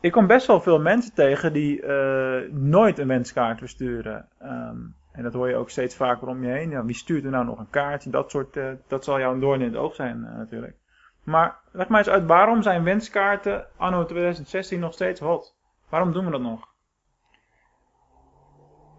ik 0.00 0.12
kom 0.12 0.26
best 0.26 0.46
wel 0.46 0.60
veel 0.60 0.80
mensen 0.80 1.14
tegen 1.14 1.52
die 1.52 1.82
eh, 1.82 2.50
nooit 2.50 2.98
een 2.98 3.08
wenskaart 3.08 3.58
versturen. 3.58 4.28
Ehm, 4.38 4.76
en 5.12 5.22
dat 5.22 5.32
hoor 5.32 5.48
je 5.48 5.56
ook 5.56 5.70
steeds 5.70 5.96
vaker 5.96 6.28
om 6.28 6.44
je 6.44 6.50
heen. 6.50 6.70
Ja, 6.70 6.84
wie 6.84 6.94
stuurt 6.94 7.24
er 7.24 7.30
nou 7.30 7.44
nog 7.44 7.58
een 7.58 7.70
kaart? 7.70 8.12
Dat 8.12 8.30
soort, 8.30 8.58
dat 8.86 9.04
zal 9.04 9.18
jou 9.18 9.34
een 9.34 9.40
doorn 9.40 9.60
in 9.60 9.66
het 9.66 9.76
oog 9.76 9.94
zijn 9.94 10.20
natuurlijk. 10.20 10.76
Maar 11.24 11.60
leg 11.72 11.88
mij 11.88 11.98
eens 11.98 12.08
uit, 12.08 12.26
waarom 12.26 12.62
zijn 12.62 12.84
wenskaarten 12.84 13.66
anno 13.76 14.04
2016 14.04 14.80
nog 14.80 14.92
steeds 14.92 15.20
hot? 15.20 15.56
Waarom 15.88 16.12
doen 16.12 16.24
we 16.24 16.30
dat 16.30 16.40
nog? 16.40 16.72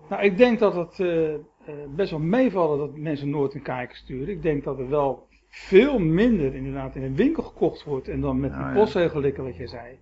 Nou, 0.09 0.23
ik 0.23 0.37
denk 0.37 0.59
dat 0.59 0.75
het 0.75 0.99
eh, 0.99 1.33
eh, 1.33 1.39
best 1.87 2.11
wel 2.11 2.19
meevallen 2.19 2.77
dat 2.77 2.97
mensen 2.97 3.29
nooit 3.29 3.53
een 3.53 3.61
kaartje 3.61 3.97
sturen. 3.97 4.33
Ik 4.33 4.41
denk 4.41 4.63
dat 4.63 4.79
er 4.79 4.89
wel 4.89 5.27
veel 5.49 5.99
minder 5.99 6.55
inderdaad 6.55 6.95
in 6.95 7.03
een 7.03 7.15
winkel 7.15 7.43
gekocht 7.43 7.83
wordt 7.83 8.07
en 8.07 8.21
dan 8.21 8.39
met 8.39 8.51
Nou 8.51 8.63
die 8.63 8.73
ja. 8.73 8.79
postzegellikken 8.79 9.43
wat 9.43 9.55
je 9.55 9.67
zei. 9.67 9.99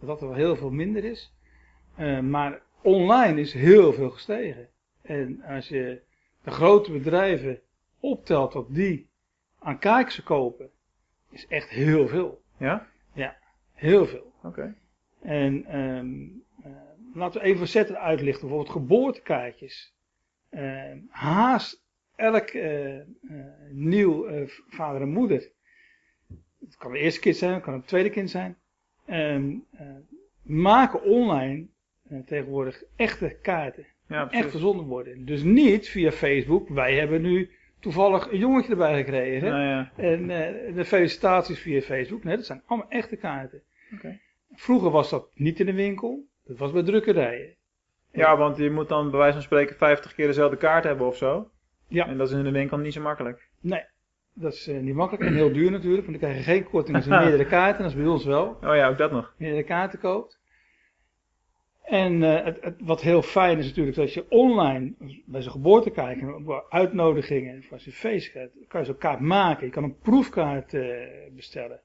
Dat 0.00 0.20
er 0.20 0.26
wel 0.26 0.36
heel 0.36 0.56
veel 0.56 0.70
minder 0.70 1.04
is. 1.04 1.32
Eh, 1.94 2.20
maar 2.20 2.62
online 2.82 3.40
is 3.40 3.52
heel 3.52 3.92
veel 3.92 4.10
gestegen. 4.10 4.68
En 5.02 5.42
als 5.42 5.68
je 5.68 6.00
de 6.42 6.50
grote 6.50 6.92
bedrijven 6.92 7.60
optelt 8.00 8.52
dat 8.52 8.66
die 8.68 9.08
aan 9.58 9.78
kaartjes 9.78 10.14
verkopen, 10.14 10.70
is 11.32 11.46
echt 11.46 11.68
heel 11.68 12.08
veel. 12.08 12.42
Ja? 12.58 12.86
Heel 13.72 14.06
veel. 14.06 14.32
Oké. 14.42 14.74
En 15.22 15.64
ehm, 15.64 16.22
eh, 16.62 16.72
laten 17.14 17.40
we 17.40 17.46
even 17.46 17.60
facetten 17.60 18.00
uitlichten. 18.00 18.48
Bijvoorbeeld 18.48 18.76
geboortekaartjes. 18.76 19.94
Ehm, 20.50 20.98
haast 21.08 21.82
elk 22.16 22.46
eh, 22.48 22.98
eh, 22.98 23.04
nieuw 23.70 24.46
vader 24.68 25.00
en 25.00 25.08
moeder. 25.08 25.50
Het 26.60 26.76
kan 26.76 26.92
de 26.92 26.98
eerste 26.98 27.20
kind 27.20 27.36
zijn, 27.36 27.54
het 27.54 27.62
kan 27.62 27.74
het 27.74 27.86
tweede 27.86 28.10
kind 28.10 28.30
zijn. 28.30 28.56
eh, 29.70 29.86
maken 30.42 31.02
online 31.02 31.66
tegenwoordig 32.26 32.82
echte 32.96 33.38
kaarten. 33.42 33.86
Ja, 34.08 34.30
Echt 34.30 34.50
verzonden 34.50 34.86
worden. 34.86 35.24
Dus 35.24 35.42
niet 35.42 35.88
via 35.88 36.10
Facebook. 36.10 36.68
Wij 36.68 36.98
hebben 36.98 37.22
nu 37.22 37.50
toevallig 37.82 38.30
een 38.30 38.38
jongetje 38.38 38.70
erbij 38.70 38.96
gekregen. 38.96 39.48
Nou 39.48 39.62
ja. 39.62 39.90
En 39.96 40.30
eh, 40.30 40.74
de 40.74 40.84
felicitaties 40.84 41.58
via 41.58 41.80
Facebook. 41.80 42.24
Nee, 42.24 42.36
dat 42.36 42.46
zijn 42.46 42.62
allemaal 42.66 42.90
echte 42.90 43.16
kaarten. 43.16 43.62
Oké. 43.94 44.18
Vroeger 44.52 44.90
was 44.90 45.10
dat 45.10 45.28
niet 45.34 45.60
in 45.60 45.66
de 45.66 45.72
winkel. 45.72 46.24
Dat 46.44 46.58
was 46.58 46.72
bij 46.72 46.82
drukkerijen. 46.82 47.54
ja, 48.12 48.36
want 48.36 48.56
je 48.56 48.70
moet 48.70 48.88
dan 48.88 49.10
bij 49.10 49.18
wijze 49.18 49.32
van 49.34 49.42
spreken 49.42 49.76
50 49.76 50.14
keer 50.14 50.26
dezelfde 50.26 50.56
kaart 50.56 50.84
hebben 50.84 51.06
of 51.06 51.16
zo. 51.16 51.50
Ja. 51.88 52.06
En 52.06 52.18
dat 52.18 52.28
is 52.28 52.34
in 52.34 52.44
de 52.44 52.50
winkel 52.50 52.78
niet 52.78 52.92
zo 52.92 53.00
makkelijk. 53.00 53.48
Nee, 53.60 53.84
dat 54.34 54.52
is 54.52 54.68
eh, 54.68 54.78
niet 54.78 54.94
makkelijk 54.94 55.24
en 55.24 55.34
heel 55.34 55.52
duur 55.52 55.70
natuurlijk. 55.70 56.06
Want 56.06 56.20
dan 56.20 56.30
krijg 56.30 56.46
je 56.46 56.52
geen 56.52 56.64
korting 56.64 56.96
als 56.96 57.04
je 57.04 57.10
meerdere 57.24 57.46
kaarten. 57.46 57.82
Dat 57.82 57.92
is 57.92 57.98
bij 57.98 58.06
ons 58.06 58.24
wel. 58.24 58.58
Oh 58.62 58.74
ja, 58.74 58.88
ook 58.88 58.98
dat 58.98 59.12
nog. 59.12 59.34
meerdere 59.36 59.62
kaarten 59.62 59.98
koopt. 59.98 60.40
En 61.92 62.22
eh, 62.22 62.44
het, 62.44 62.58
het- 62.60 62.80
wat 62.80 63.00
heel 63.00 63.22
fijn 63.22 63.58
is 63.58 63.66
natuurlijk 63.66 63.96
dat 63.96 64.14
je 64.14 64.30
online 64.30 64.94
bij 65.26 65.40
zijn 65.40 65.52
geboortekaart 65.52 66.20
en 66.20 66.34
op 66.34 66.66
uitnodigingen 66.68 67.62
voor 67.62 67.80
zijn 67.80 67.94
feest 67.94 68.30
gaat, 68.30 68.50
kan 68.68 68.80
je 68.80 68.86
zo'n 68.86 68.96
kaart 68.98 69.20
maken. 69.20 69.66
Je 69.66 69.72
kan 69.72 69.84
een 69.84 69.98
proefkaart 69.98 70.74
eh, 70.74 71.06
bestellen. 71.32 71.80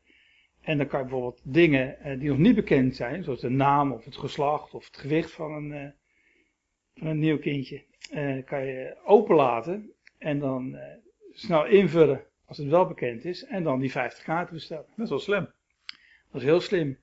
En 0.61 0.77
dan 0.77 0.87
kan 0.87 0.99
je 0.99 1.05
bijvoorbeeld 1.05 1.41
dingen 1.43 1.99
eh, 1.99 2.19
die 2.19 2.29
nog 2.29 2.37
niet 2.37 2.55
bekend 2.55 2.95
zijn, 2.95 3.23
zoals 3.23 3.41
de 3.41 3.49
naam 3.49 3.91
of 3.91 4.05
het 4.05 4.17
geslacht 4.17 4.73
of 4.73 4.85
het 4.85 4.97
gewicht 4.97 5.31
van 5.31 5.51
een, 5.53 5.93
van 6.95 7.07
een 7.07 7.19
nieuw 7.19 7.39
kindje, 7.39 7.83
kan 8.45 8.65
je 8.65 8.97
openlaten 9.05 9.91
en 10.17 10.39
dan 10.39 10.77
snel 11.31 11.65
invullen 11.65 12.23
als 12.45 12.57
het 12.57 12.67
wel 12.67 12.87
bekend 12.87 13.25
is 13.25 13.45
en 13.45 13.63
dan 13.63 13.79
die 13.79 13.91
50 13.91 14.23
kaarten 14.23 14.53
bestellen. 14.53 14.85
Dat 14.95 15.05
is 15.05 15.09
wel 15.09 15.19
slim. 15.19 15.49
Dat 16.31 16.41
is 16.41 16.47
heel 16.47 16.59
slim. 16.61 16.97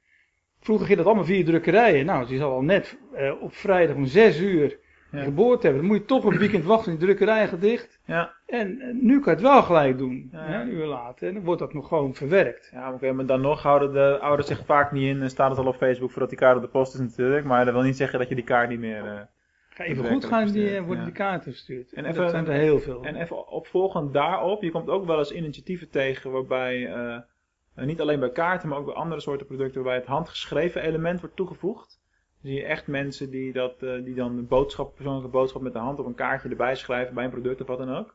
Vroeger 0.64 0.86
ging 0.86 0.98
dat 0.98 1.06
allemaal 1.06 1.24
via 1.24 1.44
drukkerijen. 1.44 2.06
Nou, 2.06 2.26
die 2.26 2.38
zal 2.38 2.52
al 2.52 2.62
net 2.62 2.98
eh, 3.14 3.32
op 3.42 3.54
vrijdag 3.54 3.96
om 3.96 4.06
6 4.06 4.40
uur 4.40 4.78
Ja. 5.10 5.18
je 5.18 5.24
geboorte 5.24 5.62
hebben. 5.66 5.80
Dan 5.82 5.90
moet 5.90 6.00
je 6.00 6.04
toch 6.06 6.24
een 6.24 6.38
weekend 6.38 6.64
wachten, 6.64 6.90
die 6.90 7.00
drukkerij 7.00 7.48
gaat 7.48 7.60
dicht. 7.60 8.00
Ja. 8.06 8.32
En 8.46 8.80
eh, 8.80 8.88
nu 9.00 9.20
kan 9.20 9.32
je 9.32 9.38
het 9.40 9.48
wel 9.48 9.62
gelijk 9.62 9.98
doen, 9.98 10.28
Ja. 10.32 10.38
hè, 10.46 10.60
een 10.62 10.72
uur 10.72 10.86
later. 10.86 11.28
En 11.28 11.34
dan 11.34 11.44
wordt 11.44 11.60
dat 11.60 11.74
nog 11.74 11.88
gewoon 11.88 12.14
verwerkt. 12.14 12.70
Ja, 12.72 12.92
oké, 12.92 13.12
maar 13.12 13.26
dan 13.26 13.40
nog 13.40 13.62
houden 13.62 13.92
de 13.92 14.18
ouders 14.20 14.48
zich 14.48 14.64
vaak 14.64 14.92
niet 14.92 15.08
in. 15.16 15.22
En 15.22 15.30
staat 15.30 15.50
het 15.50 15.58
al 15.58 15.66
op 15.66 15.76
Facebook 15.76 16.10
voordat 16.10 16.28
die 16.30 16.38
kaart 16.38 16.56
op 16.56 16.62
de 16.62 16.68
post 16.68 16.94
is 16.94 17.00
natuurlijk. 17.00 17.44
Maar 17.44 17.64
dat 17.64 17.74
wil 17.74 17.82
niet 17.82 17.96
zeggen 17.96 18.18
dat 18.18 18.28
je 18.28 18.34
die 18.34 18.44
kaart 18.44 18.68
niet 18.68 18.78
meer... 18.80 19.04
eh, 19.04 19.20
Ga 19.68 19.84
even 19.84 20.04
goed 20.04 20.24
gaan, 20.24 20.46
die, 20.52 20.76
eh, 20.76 20.82
worden 20.84 21.04
die 21.04 21.12
kaarten 21.12 21.52
verstuurd. 21.52 21.92
En 21.92 22.04
En 22.04 22.10
even- 22.10 22.22
dat 22.22 22.30
zijn 22.30 22.46
er 22.46 22.52
heel 22.52 22.78
veel. 22.78 23.02
En 23.04 23.16
even 23.16 23.48
opvolgend 23.48 24.12
daarop, 24.12 24.62
je 24.62 24.70
komt 24.70 24.88
ook 24.88 25.06
wel 25.06 25.18
eens 25.18 25.32
initiatieven 25.32 25.90
tegen 25.90 26.30
waarbij, 26.30 26.86
eh, 27.74 27.84
niet 27.84 28.00
alleen 28.00 28.20
bij 28.20 28.30
kaarten, 28.30 28.68
maar 28.68 28.78
ook 28.78 28.86
bij 28.86 28.94
andere 28.94 29.20
soorten 29.20 29.46
producten, 29.46 29.82
waarbij 29.82 30.00
het 30.00 30.10
handgeschreven 30.10 30.82
element 30.82 31.20
wordt 31.20 31.36
toegevoegd. 31.36 32.00
Dan 32.42 32.50
zie 32.50 32.60
je 32.60 32.66
echt 32.66 32.86
mensen 32.86 33.30
die, 33.30 33.52
dat, 33.52 33.82
eh, 33.82 34.04
die 34.04 34.14
dan 34.14 34.38
een 34.38 34.46
boodschap, 34.46 34.94
persoonlijke 34.94 35.30
boodschap 35.30 35.62
met 35.62 35.72
de 35.72 35.78
hand 35.78 35.98
op 35.98 36.06
een 36.06 36.14
kaartje 36.14 36.48
erbij 36.48 36.74
schrijven 36.74 37.14
bij 37.14 37.24
een 37.24 37.30
product 37.30 37.60
of 37.60 37.66
wat 37.66 37.78
dan 37.78 37.94
ook. 37.94 38.14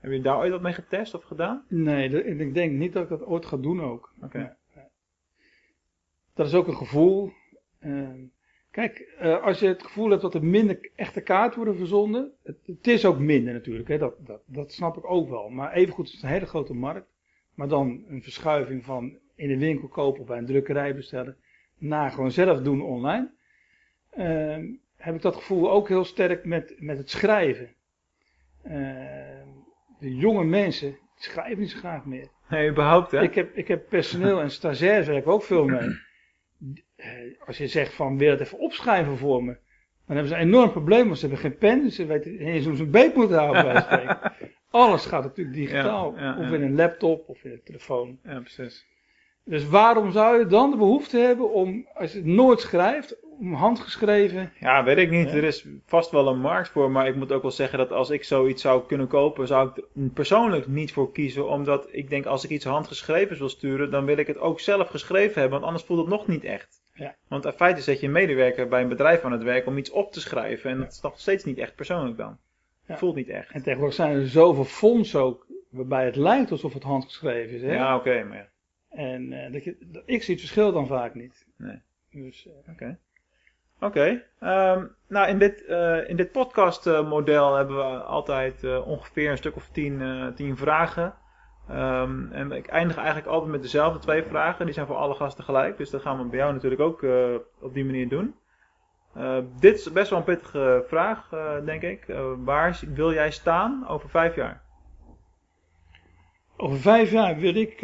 Heb 0.00 0.12
je 0.12 0.20
daar 0.20 0.38
ooit 0.38 0.50
wat 0.50 0.60
mee 0.60 0.72
getest 0.72 1.14
of 1.14 1.22
gedaan? 1.22 1.64
Nee, 1.68 2.24
ik 2.38 2.54
denk 2.54 2.72
niet 2.72 2.92
dat 2.92 3.02
ik 3.02 3.08
dat 3.08 3.24
ooit 3.24 3.46
ga 3.46 3.56
doen 3.56 3.82
ook. 3.82 4.12
Oké. 4.22 4.56
Dat 6.34 6.46
is 6.46 6.54
ook 6.54 6.66
een 6.66 6.76
gevoel. 6.76 7.32
Ehm, 7.80 8.20
kijk, 8.70 8.98
eh, 8.98 9.42
als 9.42 9.58
je 9.58 9.66
het 9.66 9.82
gevoel 9.82 10.10
hebt 10.10 10.22
dat 10.22 10.34
er 10.34 10.44
minder 10.44 10.90
echte 10.94 11.20
kaarten 11.20 11.56
worden 11.56 11.76
verzonden. 11.76 12.32
Het, 12.42 12.58
het 12.66 12.86
is 12.86 13.04
ook 13.04 13.18
minder 13.18 13.52
natuurlijk, 13.52 13.88
hè, 13.88 13.98
dat, 13.98 14.14
dat, 14.26 14.40
dat 14.46 14.72
snap 14.72 14.96
ik 14.96 15.10
ook 15.10 15.28
wel. 15.28 15.48
Maar 15.48 15.72
evengoed 15.72 16.06
is 16.06 16.12
het 16.12 16.22
een 16.22 16.28
hele 16.28 16.46
grote 16.46 16.74
markt. 16.74 17.06
Maar 17.58 17.68
dan 17.68 18.04
een 18.08 18.22
verschuiving 18.22 18.84
van 18.84 19.18
in 19.34 19.48
de 19.48 19.58
winkel 19.58 19.88
kopen 19.88 20.20
of 20.20 20.26
bij 20.26 20.38
een 20.38 20.46
drukkerij 20.46 20.94
bestellen. 20.94 21.36
Naar 21.78 22.10
gewoon 22.10 22.30
zelf 22.30 22.62
doen 22.62 22.82
online. 22.82 23.30
Ehm, 24.10 24.66
heb 24.96 25.14
ik 25.14 25.22
dat 25.22 25.34
gevoel 25.36 25.70
ook 25.70 25.88
heel 25.88 26.04
sterk 26.04 26.44
met, 26.44 26.74
met 26.78 26.98
het 26.98 27.10
schrijven. 27.10 27.74
Ehm, 28.62 29.46
de 29.98 30.16
jonge 30.16 30.44
mensen 30.44 30.98
schrijven 31.16 31.58
niet 31.58 31.70
zo 31.70 31.78
graag 31.78 32.04
meer. 32.04 32.28
Nee, 32.48 32.70
überhaupt 32.70 33.10
hè? 33.10 33.22
Ik 33.22 33.34
heb, 33.34 33.56
ik 33.56 33.68
heb 33.68 33.88
personeel 33.88 34.40
en 34.40 34.50
stagiairs 34.50 35.06
werk 35.06 35.24
ik 35.24 35.30
ook 35.30 35.42
veel 35.42 35.64
mee. 35.64 35.88
Eh, 36.96 37.08
Als 37.46 37.58
je 37.58 37.66
zegt 37.66 37.94
van 37.94 38.18
wil 38.18 38.26
je 38.26 38.32
het 38.32 38.40
even 38.40 38.58
opschrijven 38.58 39.18
voor 39.18 39.44
me. 39.44 39.52
Dan 40.06 40.16
hebben 40.16 40.28
ze 40.28 40.34
een 40.34 40.46
enorm 40.46 40.70
probleem, 40.70 41.04
want 41.04 41.18
ze 41.18 41.26
hebben 41.26 41.44
geen 41.50 41.58
pen. 41.58 41.82
Dus 41.82 41.94
ze 41.94 42.06
weten 42.06 42.30
niet 42.30 42.40
eens 42.40 42.66
hoe 42.66 42.76
ze 42.76 42.82
een 42.82 42.90
beet 42.90 43.14
moeten 43.14 43.38
houden 43.38 43.62
bij 43.62 43.80
spreken. 43.86 44.32
Alles 44.70 45.06
gaat 45.06 45.22
natuurlijk 45.22 45.56
digitaal. 45.56 46.14
Ja, 46.16 46.22
ja, 46.22 46.38
of 46.38 46.52
in 46.52 46.62
een 46.62 46.74
laptop 46.74 47.28
of 47.28 47.44
in 47.44 47.50
een 47.50 47.62
telefoon. 47.64 48.18
Ja, 48.24 48.40
precies. 48.40 48.86
Dus 49.44 49.68
waarom 49.68 50.12
zou 50.12 50.38
je 50.38 50.46
dan 50.46 50.70
de 50.70 50.76
behoefte 50.76 51.18
hebben 51.18 51.52
om, 51.52 51.86
als 51.94 52.12
je 52.12 52.18
het 52.18 52.26
nooit 52.26 52.60
schrijft, 52.60 53.16
om 53.38 53.54
handgeschreven. 53.54 54.52
Ja, 54.60 54.84
weet 54.84 54.96
ik 54.96 55.10
niet. 55.10 55.28
Er 55.28 55.44
is 55.44 55.66
vast 55.86 56.10
wel 56.10 56.28
een 56.28 56.40
markt 56.40 56.68
voor, 56.68 56.90
maar 56.90 57.06
ik 57.06 57.16
moet 57.16 57.32
ook 57.32 57.42
wel 57.42 57.50
zeggen 57.50 57.78
dat 57.78 57.92
als 57.92 58.10
ik 58.10 58.24
zoiets 58.24 58.62
zou 58.62 58.86
kunnen 58.86 59.06
kopen, 59.06 59.46
zou 59.46 59.68
ik 59.68 59.76
er 59.76 60.08
persoonlijk 60.14 60.66
niet 60.66 60.92
voor 60.92 61.12
kiezen. 61.12 61.48
Omdat 61.48 61.88
ik 61.90 62.10
denk, 62.10 62.26
als 62.26 62.44
ik 62.44 62.50
iets 62.50 62.64
handgeschreven 62.64 63.38
wil 63.38 63.48
sturen, 63.48 63.90
dan 63.90 64.04
wil 64.04 64.16
ik 64.16 64.26
het 64.26 64.38
ook 64.38 64.60
zelf 64.60 64.88
geschreven 64.88 65.40
hebben, 65.40 65.50
want 65.50 65.64
anders 65.64 65.84
voelt 65.84 66.00
het 66.00 66.08
nog 66.08 66.26
niet 66.26 66.44
echt. 66.44 66.82
Ja. 66.94 67.14
Want 67.28 67.44
in 67.44 67.52
feite 67.52 67.80
zet 67.80 68.00
je 68.00 68.06
een 68.06 68.12
medewerker 68.12 68.68
bij 68.68 68.82
een 68.82 68.88
bedrijf 68.88 69.24
aan 69.24 69.32
het 69.32 69.42
werk 69.42 69.66
om 69.66 69.78
iets 69.78 69.90
op 69.90 70.12
te 70.12 70.20
schrijven 70.20 70.70
en 70.70 70.78
dat 70.78 70.92
is 70.92 71.00
nog 71.00 71.20
steeds 71.20 71.44
niet 71.44 71.58
echt 71.58 71.74
persoonlijk 71.74 72.16
dan. 72.16 72.38
Ja. 72.88 72.96
Voelt 72.96 73.14
niet 73.14 73.28
echt. 73.28 73.50
En 73.50 73.62
tegenwoordig 73.62 73.96
zijn 73.96 74.16
er 74.16 74.28
zoveel 74.28 74.64
fondsen 74.64 75.20
ook, 75.20 75.46
waarbij 75.70 76.04
het 76.04 76.16
lijkt 76.16 76.50
alsof 76.50 76.74
het 76.74 76.82
handgeschreven 76.82 77.56
is. 77.56 77.62
Hè? 77.62 77.72
Ja, 77.72 77.96
oké, 77.96 78.24
maar. 78.24 78.48
En 78.88 79.32
eh, 79.32 79.52
dat 79.52 79.64
je, 79.64 79.76
ik 80.04 80.22
zie 80.22 80.34
het 80.34 80.42
verschil 80.42 80.72
dan 80.72 80.86
vaak 80.86 81.14
niet. 81.14 81.46
Nee. 81.56 81.80
Dus, 82.10 82.46
eh, 82.46 82.72
Oké. 82.72 82.98
Oké. 83.80 84.22
Ehm, 84.40 84.84
nou, 85.08 85.28
in 85.28 85.38
dit, 85.38 85.64
eh, 85.64 86.08
in 86.08 86.16
dit 86.16 86.32
podcastmodel 86.32 87.56
hebben 87.56 87.76
we 87.76 88.02
altijd 88.02 88.82
ongeveer 88.84 89.30
een 89.30 89.36
stuk 89.36 89.56
of 89.56 89.68
tien, 89.68 90.32
tien 90.34 90.56
vragen. 90.56 91.14
Ehm, 91.68 92.32
en 92.32 92.52
ik 92.52 92.66
eindig 92.66 92.96
eigenlijk 92.96 93.26
altijd 93.26 93.50
met 93.50 93.62
dezelfde 93.62 93.98
twee 93.98 94.22
vragen. 94.22 94.64
Die 94.64 94.74
zijn 94.74 94.86
voor 94.86 94.96
alle 94.96 95.14
gasten 95.14 95.44
gelijk. 95.44 95.76
Dus 95.76 95.90
dat 95.90 96.02
gaan 96.02 96.18
we 96.18 96.24
bij 96.24 96.38
jou 96.38 96.52
natuurlijk 96.52 96.80
ook 96.80 97.06
op 97.60 97.74
die 97.74 97.84
manier 97.84 98.08
doen. 98.08 98.34
Eh, 99.18 99.38
dit 99.60 99.74
is 99.74 99.92
best 99.92 100.10
wel 100.10 100.18
een 100.18 100.24
pittige 100.24 100.84
vraag, 100.86 101.32
eh, 101.32 101.64
denk 101.64 101.82
ik. 101.82 102.08
Eh, 102.08 102.32
waar 102.44 102.80
wil 102.94 103.12
jij 103.12 103.30
staan 103.30 103.88
over 103.88 104.10
vijf 104.10 104.34
jaar? 104.34 104.66
over 106.60 106.78
vijf 106.78 107.10
jaar 107.10 107.38
wil 107.38 107.54
ik 107.54 107.80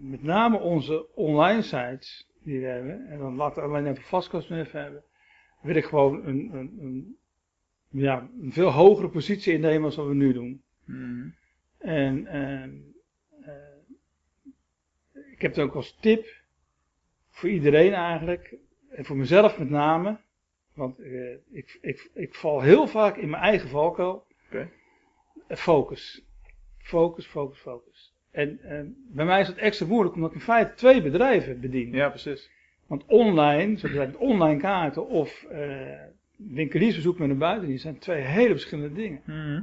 met 0.00 0.22
name 0.22 0.58
onze 0.58 1.14
online 1.14 1.62
sites 1.62 2.30
die 2.42 2.60
we 2.60 2.66
hebben, 2.66 3.06
en 3.08 3.18
dan 3.18 3.36
laten 3.36 3.62
we 3.62 3.68
alleen 3.68 3.86
even 3.86 4.02
vastkast 4.02 4.50
even 4.50 4.82
hebben, 4.82 5.02
wil 5.62 5.74
ik 5.74 5.84
gewoon 5.84 6.26
een, 6.26 6.50
een, 6.52 6.78
een, 6.80 7.16
ja, 7.88 8.28
een 8.40 8.52
veel 8.52 8.70
hogere 8.70 9.08
positie 9.08 9.52
innemen 9.52 9.84
als 9.84 9.96
wat 9.96 10.06
we 10.06 10.14
nu 10.14 10.32
doen. 10.32 10.62
Mhm. 10.84 11.28
En 11.78 12.26
ehm, 12.26 12.70
eh, 13.42 13.92
ik 15.32 15.42
heb 15.42 15.54
het 15.54 15.64
ook 15.64 15.74
als 15.74 15.96
tip 16.00 16.26
voor 17.30 17.48
iedereen 17.48 17.92
eigenlijk, 17.92 18.56
en 18.94 19.04
voor 19.04 19.16
mezelf 19.16 19.58
met 19.58 19.70
name, 19.70 20.16
want 20.74 20.98
eh, 20.98 21.32
ik, 21.50 21.78
ik, 21.80 22.10
ik 22.14 22.34
val 22.34 22.60
heel 22.60 22.86
vaak 22.86 23.16
in 23.16 23.30
mijn 23.30 23.42
eigen 23.42 23.68
valkuil. 23.68 24.26
Focus. 25.48 26.24
Focus, 26.78 27.26
focus, 27.26 27.58
focus. 27.58 28.14
En 28.30 28.58
bij 29.12 29.24
mij 29.24 29.40
is 29.40 29.46
het 29.46 29.56
extra 29.56 29.86
moeilijk 29.86 30.14
omdat 30.14 30.30
ik 30.30 30.36
in 30.36 30.42
feite 30.42 30.74
twee 30.74 31.02
bedrijven 31.02 31.60
bedien. 31.60 31.92
Ja, 31.92 32.08
precies. 32.08 32.50
Want 32.86 33.04
online, 33.06 33.78
zoals 33.78 33.94
met 33.94 34.16
online 34.16 34.60
kaarten 34.60 35.06
of 35.06 35.46
winkeliersbezoek 36.36 37.18
met 37.18 37.30
een 37.30 37.38
buitendienst, 37.38 37.82
zijn 37.82 37.98
twee 37.98 38.20
hele 38.20 38.50
verschillende 38.50 38.94
dingen. 38.94 39.22
Mhm. 39.24 39.62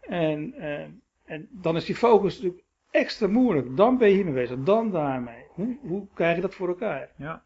En, 0.00 0.52
eh, 0.54 0.86
en 1.24 1.48
dan 1.50 1.76
is 1.76 1.84
die 1.84 1.94
focus 1.94 2.34
natuurlijk 2.34 2.64
extra 2.90 3.26
moeilijk. 3.26 3.76
Dan 3.76 3.98
ben 3.98 4.08
je 4.08 4.14
hiermee 4.14 4.34
bezig, 4.34 4.62
dan 4.62 4.90
daarmee. 4.90 5.44
Hoe, 5.48 5.78
hoe 5.80 6.06
krijg 6.14 6.34
je 6.36 6.42
dat 6.42 6.54
voor 6.54 6.68
elkaar? 6.68 7.10
Ja. 7.16 7.44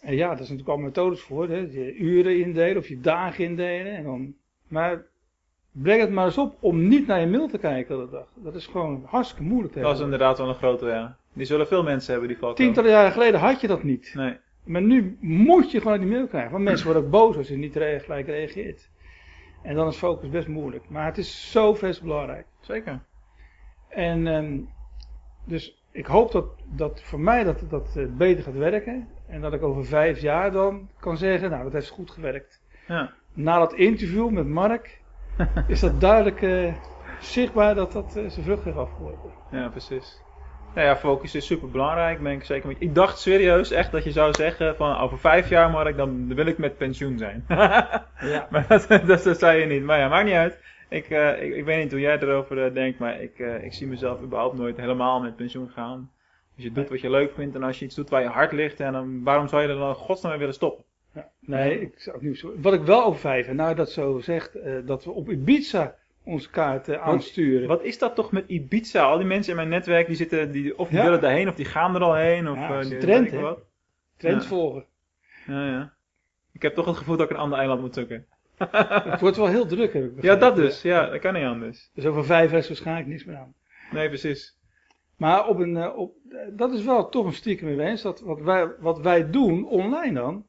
En 0.00 0.14
ja, 0.14 0.26
daar 0.26 0.36
zijn 0.36 0.58
natuurlijk 0.58 0.68
al 0.68 0.84
methodes 0.84 1.20
voor. 1.20 1.48
Hè? 1.48 1.56
Je 1.56 1.96
uren 1.96 2.38
indelen 2.40 2.76
of 2.76 2.88
je 2.88 3.00
dagen 3.00 3.44
indelen. 3.44 3.96
En 3.96 4.04
dan, 4.04 4.34
maar 4.68 5.06
breng 5.72 6.00
het 6.00 6.10
maar 6.10 6.24
eens 6.24 6.38
op 6.38 6.56
om 6.60 6.88
niet 6.88 7.06
naar 7.06 7.20
je 7.20 7.26
mail 7.26 7.48
te 7.48 7.58
kijken 7.58 7.94
de 7.94 8.00
hele 8.00 8.10
dag. 8.10 8.28
Dat 8.34 8.54
is 8.54 8.66
gewoon 8.66 9.02
hartstikke 9.06 9.42
moeilijk. 9.42 9.74
Dat 9.74 9.96
is 9.96 10.02
inderdaad 10.02 10.38
wel 10.38 10.48
een 10.48 10.54
grote, 10.54 10.86
ja. 10.86 11.16
Die 11.32 11.46
zullen 11.46 11.66
veel 11.66 11.82
mensen 11.82 12.10
hebben 12.10 12.28
die 12.28 12.38
valkuil. 12.38 12.66
Tientallen 12.66 12.90
jaren 12.90 13.12
geleden 13.12 13.40
had 13.40 13.60
je 13.60 13.66
dat 13.66 13.82
niet. 13.82 14.12
Nee. 14.14 14.36
Maar 14.64 14.82
nu 14.82 15.16
moet 15.20 15.70
je 15.70 15.80
gewoon 15.80 15.98
die 15.98 16.08
mail 16.08 16.26
krijgen. 16.26 16.50
Want 16.50 16.64
mensen 16.64 16.86
worden 16.86 17.04
ook 17.04 17.10
boos 17.10 17.36
als 17.36 17.48
je 17.48 17.56
niet 17.56 17.72
gelijk 17.72 18.26
reageert. 18.26 18.90
En 19.62 19.74
dan 19.74 19.88
is 19.88 19.96
focus 19.96 20.28
best 20.28 20.48
moeilijk. 20.48 20.88
Maar 20.88 21.06
het 21.06 21.18
is 21.18 21.50
zo 21.50 21.76
best 21.80 22.02
belangrijk. 22.02 22.46
Zeker. 22.60 23.00
En 23.88 24.26
ehm, 24.26 24.58
dus 25.44 25.82
ik 25.98 26.06
hoop 26.06 26.32
dat, 26.32 26.46
dat 26.64 27.02
voor 27.02 27.20
mij 27.20 27.44
dat 27.44 27.62
dat 27.68 27.98
beter 28.16 28.44
gaat 28.44 28.56
werken. 28.56 29.08
En 29.26 29.40
dat 29.40 29.52
ik 29.52 29.62
over 29.62 29.84
vijf 29.86 30.20
jaar 30.20 30.52
dan 30.52 30.88
kan 31.00 31.16
zeggen, 31.16 31.50
nou 31.50 31.62
dat 31.62 31.72
heeft 31.72 31.88
goed 31.88 32.10
gewerkt. 32.10 32.60
Ja. 32.86 33.12
Na 33.32 33.58
dat 33.58 33.74
interview 33.74 34.30
met 34.30 34.46
Mark 34.46 35.00
is 35.68 35.80
dat 35.80 36.00
duidelijk 36.00 36.42
eh, 36.42 36.74
zichtbaar 37.20 37.74
dat 37.74 37.92
dat 37.92 38.16
eh, 38.16 38.28
zijn 38.28 38.44
vrucht 38.44 38.64
heeft 38.64 38.76
afgeworpen. 38.76 39.30
Ja, 39.50 39.68
precies. 39.68 40.22
Nou 40.74 40.86
ja, 40.86 40.96
focus 40.96 41.34
is 41.34 41.46
super 41.46 41.70
belangrijk, 41.70 42.22
ben 42.22 42.32
ik 42.32 42.44
zeker 42.44 42.68
met. 42.68 42.76
Ik 42.80 42.94
dacht 42.94 43.18
serieus 43.18 43.70
echt 43.70 43.92
dat 43.92 44.04
je 44.04 44.12
zou 44.12 44.34
zeggen 44.34 44.76
van 44.76 44.96
over 44.96 45.18
vijf 45.18 45.48
jaar 45.48 45.70
Mark, 45.70 45.96
dan 45.96 46.34
wil 46.34 46.46
ik 46.46 46.58
met 46.58 46.76
pensioen 46.76 47.18
zijn. 47.18 47.44
Ja. 48.20 48.46
maar 48.50 48.64
dat, 48.68 48.86
dat, 49.06 49.22
dat 49.22 49.38
zei 49.38 49.60
je 49.60 49.66
niet. 49.66 49.82
Maar 49.82 49.98
ja, 49.98 50.08
maakt 50.08 50.24
niet 50.24 50.34
uit. 50.34 50.58
Ik, 50.88 51.10
eh, 51.10 51.42
ik, 51.42 51.54
ik 51.54 51.64
weet 51.64 51.82
niet 51.82 51.90
hoe 51.90 52.00
jij 52.00 52.18
erover 52.18 52.64
eh, 52.64 52.74
denkt, 52.74 52.98
maar 52.98 53.20
ik, 53.20 53.38
eh, 53.38 53.64
ik 53.64 53.72
zie 53.72 53.86
mezelf 53.86 54.20
überhaupt 54.22 54.56
nooit 54.56 54.76
helemaal 54.76 55.20
met 55.20 55.36
pensioen 55.36 55.68
gaan. 55.68 56.10
Als 56.54 56.64
je 56.64 56.72
doet 56.72 56.88
wat 56.88 57.00
je 57.00 57.10
leuk 57.10 57.32
vindt 57.34 57.54
en 57.54 57.62
als 57.62 57.78
je 57.78 57.84
iets 57.84 57.94
doet 57.94 58.10
waar 58.10 58.22
je 58.22 58.28
hart 58.28 58.52
ligt, 58.52 58.80
en 58.80 58.92
dan, 58.92 59.22
waarom 59.22 59.48
zou 59.48 59.62
je 59.62 59.68
er 59.68 59.74
dan 59.78 59.94
godsnaam 59.94 60.30
mee 60.30 60.40
willen 60.40 60.54
stoppen? 60.54 60.84
Ja, 61.14 61.28
nee, 61.40 61.80
ik 61.80 61.92
zou 62.00 62.16
ook 62.16 62.22
niet 62.22 62.38
zo. 62.38 62.52
Wat 62.56 62.72
ik 62.72 62.82
wel 62.82 63.04
over 63.04 63.20
vijf, 63.20 63.46
en 63.46 63.56
nou 63.56 63.74
dat 63.74 63.90
zo 63.90 64.18
zegt, 64.20 64.58
dat 64.86 65.04
we 65.04 65.10
op 65.10 65.30
Ibiza 65.30 65.94
onze 66.24 66.50
kaarten 66.50 67.02
aansturen. 67.02 67.68
Wat 67.68 67.82
is 67.82 67.98
dat 67.98 68.14
toch 68.14 68.32
met 68.32 68.44
Ibiza? 68.48 69.02
Al 69.02 69.18
die 69.18 69.26
mensen 69.26 69.50
in 69.50 69.56
mijn 69.56 69.68
netwerk 69.68 70.06
die 70.06 70.16
zitten, 70.16 70.52
die, 70.52 70.78
of 70.78 70.88
die 70.88 70.96
Ja. 70.98 71.04
willen 71.04 71.20
daarheen 71.20 71.48
of 71.48 71.54
die 71.54 71.64
gaan 71.64 71.94
er 71.94 72.02
al 72.02 72.14
heen. 72.14 72.48
Of, 72.48 72.56
Ja, 72.56 72.80
die- 72.80 72.94
een 72.94 73.00
trend, 73.00 73.30
hè? 73.30 73.38
Ja. 74.28 74.40
volgen. 74.40 74.84
Ja, 75.46 75.66
ja. 75.66 75.92
Ik 76.52 76.62
heb 76.62 76.74
toch 76.74 76.86
het 76.86 76.96
gevoel 76.96 77.16
dat 77.16 77.30
ik 77.30 77.36
een 77.36 77.42
ander 77.42 77.58
eiland 77.58 77.80
moet 77.80 77.94
zoeken. 77.94 78.26
Het 79.10 79.20
wordt 79.20 79.36
wel 79.36 79.46
heel 79.46 79.66
druk, 79.66 79.92
heb 79.92 80.02
ik 80.04 80.08
Ja, 80.10 80.14
begrepen. 80.14 80.40
dat 80.40 80.56
dus. 80.56 80.82
Ja, 80.82 81.10
dat 81.10 81.20
kan 81.20 81.34
niet 81.34 81.44
anders. 81.44 81.90
Dus 81.94 82.04
over 82.06 82.24
vijf 82.24 82.52
is 82.52 82.68
waarschijnlijk 82.68 83.06
niks 83.08 83.24
meer 83.24 83.36
aan. 83.36 83.54
Nee, 83.92 84.08
precies. 84.08 84.56
Maar 85.16 85.46
op 85.46 85.58
een, 85.58 85.76
eh, 85.76 85.96
op, 85.96 86.14
eh, 86.30 86.38
dat 86.50 86.72
is 86.72 86.84
wel 86.84 87.08
toch 87.08 87.26
een 87.26 87.32
stiekem 87.32 87.76
wens. 87.76 88.02
Dat 88.02 88.20
wat 88.20 88.40
wij, 88.40 88.70
wat 88.78 89.00
wij 89.00 89.30
doen 89.30 89.66
online 89.68 90.14
dan, 90.14 90.46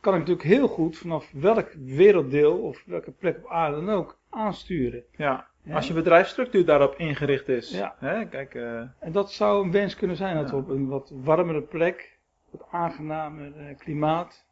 kan 0.00 0.12
ik 0.12 0.18
natuurlijk 0.18 0.48
heel 0.48 0.68
goed 0.68 0.96
vanaf 0.98 1.30
welk 1.32 1.68
werelddeel 1.84 2.58
of 2.58 2.82
welke 2.86 3.10
plek 3.10 3.36
op 3.36 3.50
aarde 3.50 3.76
dan 3.76 3.90
ook 3.90 4.18
aansturen. 4.30 5.02
Ja. 5.16 5.46
Ja. 5.62 5.74
Als 5.74 5.86
je 5.86 5.94
bedrijfsstructuur 5.94 6.64
daarop 6.64 6.94
ingericht 6.96 7.48
is. 7.48 7.70
Ja. 7.70 7.94
Hè? 7.98 8.26
Kijk, 8.28 8.54
eh, 8.54 8.80
En 8.98 9.12
dat 9.12 9.32
zou 9.32 9.64
een 9.64 9.72
wens 9.72 9.94
kunnen 9.96 10.16
zijn, 10.16 10.36
dat 10.36 10.44
Ja. 10.44 10.50
we 10.50 10.56
op 10.62 10.68
een 10.68 10.88
wat 10.88 11.12
warmere 11.14 11.60
plek, 11.62 12.18
wat 12.50 12.66
aangenamer 12.70 13.52
klimaat, 13.78 14.46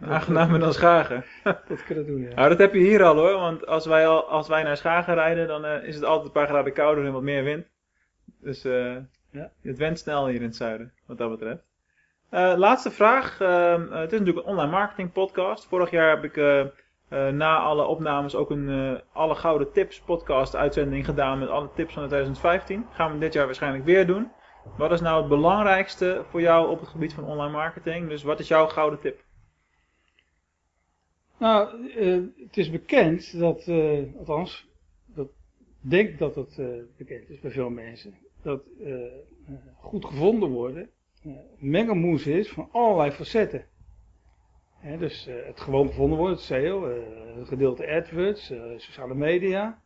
aangenamer 0.14 0.58
dan 0.58 0.72
Schagen. 0.72 1.24
dat 1.68 1.84
kunnen 1.84 2.06
doen. 2.06 2.20
Ja. 2.20 2.34
Nou, 2.34 2.48
dat 2.48 2.58
heb 2.58 2.74
je 2.74 2.80
hier 2.80 3.02
al 3.04 3.16
hoor. 3.16 3.32
Want 3.32 3.66
als 3.66 3.86
wij, 3.86 4.06
al, 4.06 4.28
als 4.28 4.48
wij 4.48 4.62
naar 4.62 4.76
Schagen 4.76 5.14
rijden, 5.14 5.46
dan 5.46 5.64
eh, 5.64 5.88
is 5.88 5.94
het 5.94 6.04
altijd 6.04 6.26
een 6.26 6.32
paar 6.32 6.46
graden 6.46 6.72
kouder 6.72 7.04
en 7.04 7.12
wat 7.12 7.22
meer 7.22 7.44
wind. 7.44 7.66
Dus 8.40 8.64
eh, 8.64 8.96
Ja. 9.30 9.50
het 9.62 9.78
went 9.78 9.98
snel 9.98 10.26
hier 10.26 10.40
in 10.40 10.46
het 10.46 10.56
zuiden, 10.56 10.92
wat 11.06 11.18
dat 11.18 11.30
betreft. 11.30 11.62
Eh, 12.30 12.54
laatste 12.56 12.90
vraag. 12.90 13.38
Het 13.38 14.12
is 14.12 14.18
natuurlijk 14.18 14.36
een 14.36 14.52
online 14.52 14.70
marketing 14.70 15.12
podcast. 15.12 15.66
Vorig 15.66 15.90
jaar 15.90 16.10
heb 16.10 16.24
ik 16.24 16.36
na 17.32 17.58
alle 17.58 17.84
opnames 17.84 18.34
ook 18.34 18.50
een 18.50 18.68
eh, 18.68 19.00
Alle 19.12 19.34
Gouden 19.34 19.72
Tips 19.72 20.00
podcast 20.00 20.56
uitzending 20.56 21.04
gedaan 21.04 21.38
met 21.38 21.48
alle 21.48 21.68
tips 21.74 21.94
van 21.94 22.02
2015. 22.02 22.86
Gaan 22.92 23.12
we 23.12 23.18
dit 23.18 23.32
jaar 23.32 23.46
waarschijnlijk 23.46 23.84
weer 23.84 24.06
doen. 24.06 24.30
Wat 24.76 24.92
is 24.92 25.00
nou 25.00 25.18
het 25.18 25.28
belangrijkste 25.28 26.22
voor 26.30 26.40
jou 26.40 26.70
op 26.70 26.80
het 26.80 26.88
gebied 26.88 27.14
van 27.14 27.24
online 27.24 27.52
marketing? 27.52 28.08
Dus 28.08 28.22
wat 28.22 28.40
is 28.40 28.48
jouw 28.48 28.66
gouden 28.66 29.00
tip? 29.00 29.20
Nou, 31.38 31.88
eh, 31.90 32.22
het 32.46 32.56
is 32.56 32.70
bekend 32.70 33.38
dat, 33.38 33.68
eh, 33.68 34.02
althans, 34.18 34.68
dat 35.14 35.26
ik 35.82 35.90
denk 35.90 36.18
dat 36.18 36.34
het 36.34 36.58
eh, 36.58 36.66
bekend 36.96 37.30
is 37.30 37.40
bij 37.40 37.50
veel 37.50 37.70
mensen, 37.70 38.14
dat 38.42 38.62
goed 39.80 40.04
gevonden 40.04 40.48
worden 40.48 40.90
mengelmoes 41.58 42.26
is 42.26 42.48
van 42.48 42.68
allerlei 42.72 43.10
facetten. 43.10 43.66
Hè, 44.78 44.98
dus 44.98 45.24
het 45.30 45.60
gewoon 45.60 45.88
gevonden 45.88 46.18
worden, 46.18 46.36
het 46.36 46.44
SEO, 46.44 46.88
het 47.38 47.48
gedeelte 47.48 47.86
AdWords, 47.88 48.52
sociale 48.76 49.14
media. 49.14 49.82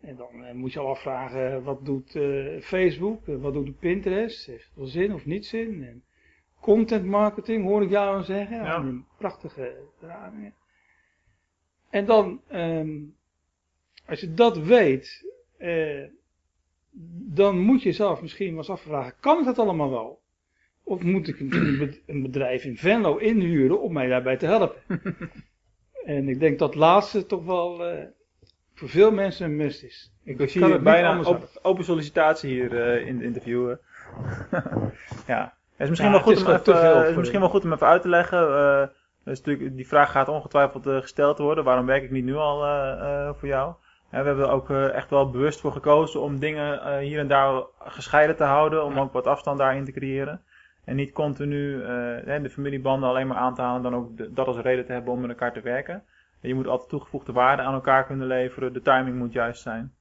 En 0.00 0.16
dan 0.16 0.56
moet 0.56 0.72
je 0.72 0.78
al 0.78 0.88
afvragen, 0.88 1.62
wat 1.62 1.84
doet 1.84 2.10
Facebook, 2.60 3.26
wat 3.26 3.52
doet 3.52 3.66
de 3.66 3.72
Pinterest, 3.72 4.46
heeft 4.46 4.64
het 4.64 4.76
wel 4.76 4.86
zin 4.86 5.14
of 5.14 5.26
niet 5.26 5.46
zin? 5.46 5.84
En 5.84 6.04
content 6.60 7.04
marketing 7.04 7.64
hoor 7.64 7.82
ik 7.82 7.90
jou 7.90 8.16
al 8.16 8.22
zeggen, 8.22 8.56
Ja. 8.56 9.02
prachtige 9.18 9.76
ramingen. 10.00 10.54
En 11.92 12.04
dan, 12.04 12.40
ehm, 12.48 12.90
als 14.06 14.20
je 14.20 14.34
dat 14.34 14.58
weet, 14.58 15.26
eh, 15.58 16.04
dan 17.34 17.58
moet 17.58 17.82
je 17.82 17.92
zelf 17.92 18.22
misschien 18.22 18.48
wel 18.48 18.56
eens 18.56 18.70
afvragen, 18.70 19.14
kan 19.20 19.38
ik 19.38 19.44
dat 19.44 19.58
allemaal 19.58 19.90
wel? 19.90 20.20
Of 20.82 21.02
moet 21.02 21.28
ik 21.28 21.40
een, 21.40 21.76
bed- 21.78 22.02
een 22.06 22.22
bedrijf 22.22 22.64
in 22.64 22.76
Venlo 22.76 23.16
inhuren 23.16 23.80
om 23.80 23.92
mij 23.92 24.08
daarbij 24.08 24.36
te 24.36 24.46
helpen? 24.46 24.72
en 26.04 26.28
ik 26.28 26.40
denk 26.40 26.58
dat 26.58 26.74
laatste 26.74 27.26
toch 27.26 27.44
wel 27.44 27.86
eh, 27.86 28.04
voor 28.74 28.88
veel 28.88 29.12
mensen 29.12 29.46
een 29.46 29.56
must 29.56 29.82
is. 29.82 30.12
Ik 30.24 30.50
zie 30.50 30.62
het 30.62 30.72
niet 30.72 30.82
bijna 30.82 31.08
anders 31.08 31.28
op, 31.28 31.48
open 31.62 31.84
sollicitatie 31.84 32.50
hier 32.50 32.82
eh, 32.82 33.06
in 33.06 33.14
het 33.14 33.24
interview. 33.24 33.68
ja, 35.26 35.54
het 35.70 35.80
is 35.80 35.88
misschien, 35.88 36.10
Ja, 36.10 36.14
wel, 36.14 36.22
goed 36.24 36.34
het 36.34 36.42
is 36.42 36.72
om 36.74 36.74
even, 36.74 37.08
is 37.08 37.16
misschien 37.16 37.40
wel 37.40 37.48
goed 37.48 37.64
om 37.64 37.72
even 37.72 37.86
uit 37.86 38.02
te 38.02 38.08
leggen. 38.08 38.92
Dus 39.24 39.42
natuurlijk, 39.42 39.76
die 39.76 39.86
vraag 39.86 40.10
gaat 40.10 40.28
ongetwijfeld 40.28 40.86
eh, 40.86 40.96
gesteld 40.96 41.38
worden. 41.38 41.64
Waarom 41.64 41.86
werk 41.86 42.02
ik 42.02 42.10
niet 42.10 42.24
nu 42.24 42.34
al 42.34 42.64
eh, 42.64 42.92
eh, 42.92 43.34
voor 43.34 43.48
jou? 43.48 43.74
Ja, 44.10 44.20
we 44.20 44.26
hebben 44.26 44.44
er 44.44 44.50
ook 44.50 44.70
echt 44.70 45.10
wel 45.10 45.30
bewust 45.30 45.60
voor 45.60 45.72
gekozen 45.72 46.20
om 46.20 46.38
dingen 46.38 46.98
hier 46.98 47.18
en 47.18 47.28
daar 47.28 47.62
gescheiden 47.78 48.36
te 48.36 48.44
houden. 48.44 48.84
Om 48.84 48.98
ook 48.98 49.12
wat 49.12 49.26
afstand 49.26 49.58
daarin 49.58 49.84
te 49.84 49.92
creëren. 49.92 50.40
En 50.84 50.96
niet 50.96 51.12
continu 51.12 51.78
de 52.24 52.50
familiebanden 52.50 53.08
alleen 53.08 53.26
maar 53.26 53.36
aan 53.36 53.54
te 53.54 53.62
halen. 53.62 53.82
Dan 53.82 53.94
ook 53.94 54.36
dat 54.36 54.46
als 54.46 54.56
reden 54.56 54.86
te 54.86 54.92
hebben 54.92 55.12
om 55.12 55.20
met 55.20 55.30
elkaar 55.30 55.52
te 55.52 55.60
werken. 55.60 56.02
Je 56.40 56.54
moet 56.54 56.66
altijd 56.66 56.88
toegevoegde 56.88 57.32
waarde 57.32 57.62
aan 57.62 57.74
elkaar 57.74 58.06
kunnen 58.06 58.26
leveren. 58.26 58.72
De 58.72 58.82
timing 58.82 59.16
moet 59.16 59.32
juist 59.32 59.62
zijn. 59.62 59.92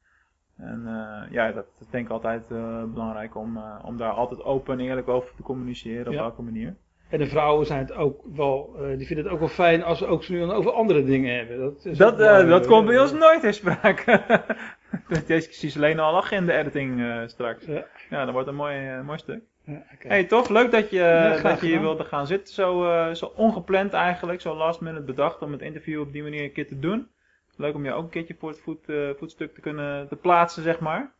En 0.57 0.87
ja, 1.29 1.51
dat 1.51 1.65
denk 1.89 2.05
ik 2.05 2.11
altijd 2.11 2.47
belangrijk 2.93 3.35
om, 3.35 3.59
om 3.83 3.97
daar 3.97 4.11
altijd 4.11 4.43
open 4.43 4.79
en 4.79 4.85
eerlijk 4.85 5.07
over 5.07 5.35
te 5.35 5.43
communiceren 5.43 6.07
op 6.07 6.13
Ja. 6.13 6.19
welke 6.19 6.41
manier. 6.41 6.75
En 7.11 7.19
de 7.19 7.27
vrouwen 7.27 7.65
zijn 7.65 7.79
het 7.79 7.93
ook 7.93 8.21
wel, 8.35 8.75
eh, 8.77 8.97
die 8.97 9.07
vinden 9.07 9.25
het 9.25 9.33
ook 9.33 9.39
wel 9.39 9.47
fijn 9.47 9.83
als 9.83 9.97
ze 9.97 10.05
ook 10.05 10.23
zo 10.23 10.33
nu 10.33 10.39
dan 10.39 10.51
over 10.51 10.71
andere 10.71 11.03
dingen 11.03 11.35
hebben. 11.35 11.59
Dat, 11.59 11.85
is 11.85 11.97
Dat, 11.97 12.19
eh, 12.19 12.47
dat 12.47 12.67
komt 12.67 12.85
bij 12.85 12.95
hoor. 12.95 13.03
ons 13.03 13.13
nooit 13.13 13.43
in 13.43 13.53
sprake. 13.53 14.21
Deze 15.27 15.53
zie 15.53 15.75
alleen 15.75 15.99
al 15.99 16.13
lachen 16.13 16.37
in 16.37 16.45
de 16.45 16.53
editing 16.53 17.01
eh, 17.01 17.21
straks. 17.25 17.65
Ja. 17.65 17.85
Ja, 18.09 18.25
dat 18.25 18.33
wordt 18.33 18.47
een 18.47 18.55
mooi, 18.55 18.87
eh, 18.87 19.01
mooi 19.01 19.17
stuk. 19.17 19.41
Ja, 19.65 19.83
oké. 19.93 20.07
Hey, 20.07 20.23
tof. 20.23 20.49
Leuk 20.49 20.71
dat 20.71 20.89
je, 20.89 21.39
dat 21.43 21.59
je 21.59 21.67
hier 21.67 21.81
wilde 21.81 22.03
gaan 22.03 22.27
zitten. 22.27 22.53
Zo, 22.53 22.85
eh, 22.91 23.13
zo 23.13 23.31
ongepland 23.35 23.93
eigenlijk. 23.93 24.41
Zo 24.41 24.55
last 24.55 24.81
minute 24.81 25.03
bedacht 25.03 25.41
om 25.41 25.51
het 25.51 25.61
interview 25.61 25.99
op 26.01 26.11
die 26.11 26.23
manier 26.23 26.43
een 26.43 26.51
keer 26.51 26.67
te 26.67 26.79
doen. 26.79 27.07
Leuk 27.55 27.73
om 27.75 27.85
je 27.85 27.93
ook 27.93 28.03
een 28.03 28.09
keertje 28.09 28.35
voor 28.39 28.49
het 28.49 28.61
voet, 28.61 28.89
eh, 28.89 29.09
voetstuk 29.17 29.53
te 29.53 29.61
kunnen 29.61 30.07
te 30.07 30.15
plaatsen, 30.15 30.63
zeg 30.63 30.79
maar. 30.79 31.13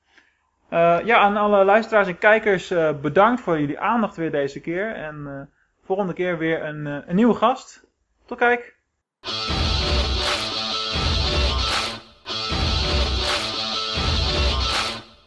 Eh, 0.70 1.00
ja, 1.04 1.18
aan 1.18 1.38
alle 1.38 1.66
luisteraars 1.66 2.08
en 2.08 2.18
kijkers 2.18 2.72
eh, 2.72 3.00
bedankt 3.02 3.42
voor 3.42 3.60
jullie 3.60 3.80
aandacht 3.80 4.16
weer 4.16 4.32
deze 4.32 4.62
keer. 4.62 4.96
En 4.96 5.28
eh, 5.28 5.42
volgende 5.96 6.14
keer 6.14 6.38
weer 6.38 6.64
een, 6.64 6.88
eh, 6.88 6.98
een 7.08 7.16
nieuwe 7.16 7.34
gast. 7.34 7.84
Tot 8.26 8.38
kijk. 8.38 8.76